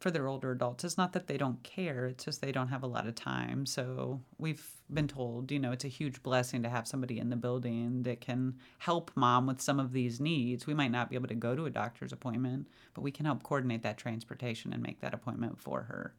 for 0.03 0.11
their 0.11 0.29
older 0.29 0.51
adults 0.51 0.85
it's 0.85 0.99
not 0.99 1.13
that 1.13 1.27
they 1.27 1.37
don't 1.37 1.63
care 1.63 2.07
it's 2.07 2.25
just 2.25 2.41
they 2.41 2.53
don't 2.53 2.69
have 2.69 2.83
a 2.83 2.87
lot 2.87 3.07
of 3.07 3.15
time. 3.15 3.65
So 3.65 4.21
we've 4.39 4.67
been 4.93 5.09
told 5.09 5.51
you 5.51 5.59
know 5.59 5.73
it's 5.73 5.85
a 5.85 5.89
huge 5.89 6.23
blessing 6.23 6.63
to 6.63 6.69
have 6.69 6.87
somebody 6.87 7.19
in 7.19 7.31
the 7.31 7.37
building 7.37 8.03
that 8.03 8.21
can 8.21 8.59
help 8.79 9.11
mom 9.15 9.47
with 9.47 9.61
some 9.61 9.81
of 9.81 9.93
these 9.93 10.21
needs. 10.21 10.67
We 10.67 10.75
might 10.75 10.91
not 10.91 11.09
be 11.09 11.17
able 11.17 11.29
to 11.29 11.35
go 11.35 11.55
to 11.55 11.67
a 11.67 11.71
doctor's 11.71 12.13
appointment 12.13 12.69
but 12.95 13.03
we 13.03 13.11
can 13.11 13.27
help 13.27 13.43
coordinate 13.43 13.83
that 13.83 13.99
transportation 13.99 14.73
and 14.73 14.83
make 14.83 15.01
that 15.01 15.15
appointment 15.15 15.59
for 15.59 15.83
her. 15.85 16.15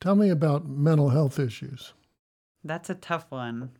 Tell 0.00 0.14
me 0.14 0.28
about 0.28 0.68
mental 0.68 1.08
health 1.08 1.38
issues. 1.38 1.94
That's 2.62 2.90
a 2.90 2.94
tough 2.94 3.30
one. 3.30 3.70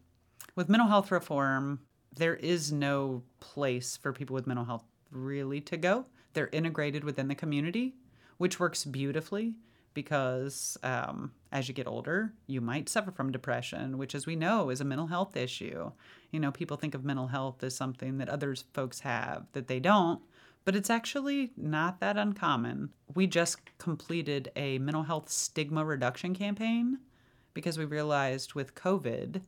With 0.54 0.68
mental 0.68 0.88
health 0.88 1.11
reform, 1.11 1.80
there 2.16 2.37
is 2.37 2.70
no 2.70 3.22
place 3.40 3.96
for 3.96 4.12
people 4.12 4.35
with 4.35 4.46
mental 4.46 4.64
health 4.64 4.85
really 5.11 5.61
to 5.62 5.76
go. 5.76 6.07
They're 6.33 6.48
integrated 6.52 7.04
within 7.04 7.28
the 7.28 7.35
community, 7.35 7.94
which 8.38 8.61
works 8.61 8.85
beautifully 8.85 9.55
because 9.94 10.77
um, 10.83 11.33
as 11.53 11.68
you 11.68 11.75
get 11.75 11.87
older, 11.87 12.33
you 12.47 12.61
might 12.61 12.88
suffer 12.88 13.11
from 13.11 13.33
depression, 13.33 13.97
which, 13.97 14.14
as 14.14 14.27
we 14.27 14.37
know, 14.37 14.70
is 14.70 14.81
a 14.81 14.85
mental 14.85 15.07
health 15.07 15.37
issue. 15.37 15.92
You 16.33 16.40
know, 16.40 16.51
people 16.51 16.77
think 16.77 16.94
of 16.94 17.05
mental 17.05 17.29
health 17.29 17.62
as 17.62 17.77
something 17.77 18.18
that 18.18 18.29
other 18.29 18.55
folks 18.75 19.01
have 19.01 19.47
that 19.53 19.68
they 19.68 19.79
don't, 19.81 20.20
but 20.64 20.75
it's 20.75 20.90
actually 20.90 21.53
not 21.57 22.01
that 22.01 22.16
uncommon. 22.16 22.90
We 23.14 23.27
just 23.27 23.59
completed 23.79 24.51
a 24.57 24.79
mental 24.79 25.05
health 25.05 25.31
stigma 25.31 25.85
reduction 25.85 26.35
campaign 26.35 26.99
because 27.55 27.79
we 27.79 27.85
realized 27.85 28.55
with 28.55 28.75
COVID 28.75 29.42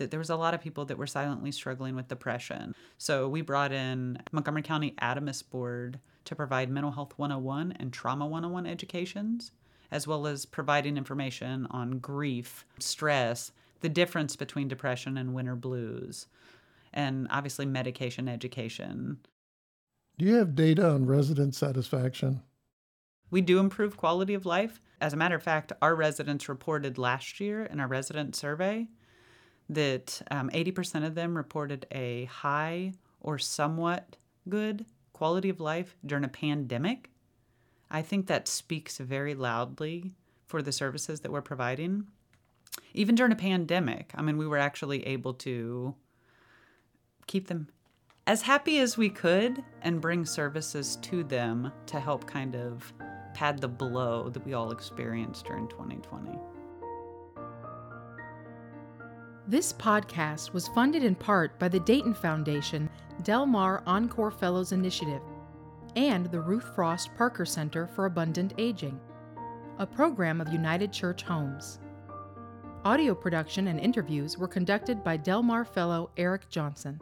that 0.00 0.10
there 0.10 0.18
was 0.18 0.30
a 0.30 0.36
lot 0.36 0.54
of 0.54 0.62
people 0.62 0.86
that 0.86 0.98
were 0.98 1.06
silently 1.06 1.52
struggling 1.52 1.94
with 1.94 2.08
depression. 2.08 2.74
So 2.96 3.28
we 3.28 3.42
brought 3.42 3.70
in 3.70 4.18
Montgomery 4.32 4.62
County 4.62 4.94
ADAMHS 5.00 5.48
Board 5.48 6.00
to 6.24 6.34
provide 6.34 6.70
mental 6.70 6.90
health 6.90 7.12
101 7.16 7.74
and 7.78 7.92
trauma 7.92 8.26
101 8.26 8.66
educations, 8.66 9.52
as 9.90 10.06
well 10.06 10.26
as 10.26 10.46
providing 10.46 10.96
information 10.96 11.66
on 11.70 11.98
grief, 11.98 12.64
stress, 12.78 13.52
the 13.82 13.90
difference 13.90 14.36
between 14.36 14.68
depression 14.68 15.18
and 15.18 15.34
winter 15.34 15.54
blues, 15.54 16.26
and 16.94 17.26
obviously 17.30 17.66
medication 17.66 18.26
education. 18.26 19.18
Do 20.18 20.24
you 20.24 20.36
have 20.36 20.54
data 20.54 20.88
on 20.88 21.04
resident 21.04 21.54
satisfaction? 21.54 22.42
We 23.30 23.42
do 23.42 23.58
improve 23.58 23.98
quality 23.98 24.32
of 24.32 24.46
life. 24.46 24.80
As 24.98 25.12
a 25.12 25.16
matter 25.16 25.34
of 25.34 25.42
fact, 25.42 25.72
our 25.82 25.94
residents 25.94 26.48
reported 26.48 26.96
last 26.96 27.38
year 27.38 27.64
in 27.64 27.80
our 27.80 27.86
resident 27.86 28.34
survey 28.34 28.88
that 29.70 30.20
um, 30.30 30.50
80% 30.50 31.06
of 31.06 31.14
them 31.14 31.36
reported 31.36 31.86
a 31.92 32.24
high 32.24 32.92
or 33.20 33.38
somewhat 33.38 34.16
good 34.48 34.84
quality 35.12 35.48
of 35.48 35.60
life 35.60 35.96
during 36.04 36.24
a 36.24 36.28
pandemic, 36.28 37.10
I 37.90 38.02
think 38.02 38.26
that 38.26 38.48
speaks 38.48 38.98
very 38.98 39.34
loudly 39.34 40.12
for 40.46 40.60
the 40.60 40.72
services 40.72 41.20
that 41.20 41.30
we're 41.30 41.40
providing. 41.40 42.08
Even 42.94 43.14
during 43.14 43.32
a 43.32 43.36
pandemic, 43.36 44.12
I 44.14 44.22
mean, 44.22 44.38
we 44.38 44.46
were 44.46 44.58
actually 44.58 45.06
able 45.06 45.34
to 45.34 45.94
keep 47.26 47.46
them 47.46 47.68
as 48.26 48.42
happy 48.42 48.78
as 48.78 48.96
we 48.96 49.08
could 49.08 49.62
and 49.82 50.00
bring 50.00 50.24
services 50.24 50.96
to 51.02 51.22
them 51.22 51.70
to 51.86 52.00
help 52.00 52.26
kind 52.26 52.56
of 52.56 52.92
pad 53.34 53.60
the 53.60 53.68
blow 53.68 54.28
that 54.28 54.44
we 54.44 54.52
all 54.52 54.72
experienced 54.72 55.46
during 55.46 55.68
2020. 55.68 56.49
This 59.50 59.72
podcast 59.72 60.52
was 60.52 60.68
funded 60.68 61.02
in 61.02 61.16
part 61.16 61.58
by 61.58 61.66
the 61.66 61.80
Dayton 61.80 62.14
Foundation 62.14 62.88
Del 63.24 63.46
Mar 63.46 63.82
Encore 63.84 64.30
Fellows 64.30 64.70
Initiative 64.70 65.22
and 65.96 66.26
the 66.26 66.38
Ruth 66.38 66.72
Frost 66.76 67.10
Parker 67.16 67.44
Center 67.44 67.88
for 67.88 68.06
Abundant 68.06 68.54
Aging, 68.58 69.00
a 69.80 69.86
program 69.88 70.40
of 70.40 70.52
United 70.52 70.92
Church 70.92 71.24
Homes. 71.24 71.80
Audio 72.84 73.12
production 73.12 73.66
and 73.66 73.80
interviews 73.80 74.38
were 74.38 74.46
conducted 74.46 75.02
by 75.02 75.16
Del 75.16 75.42
Mar 75.42 75.64
Fellow 75.64 76.10
Eric 76.16 76.48
Johnson. 76.48 77.00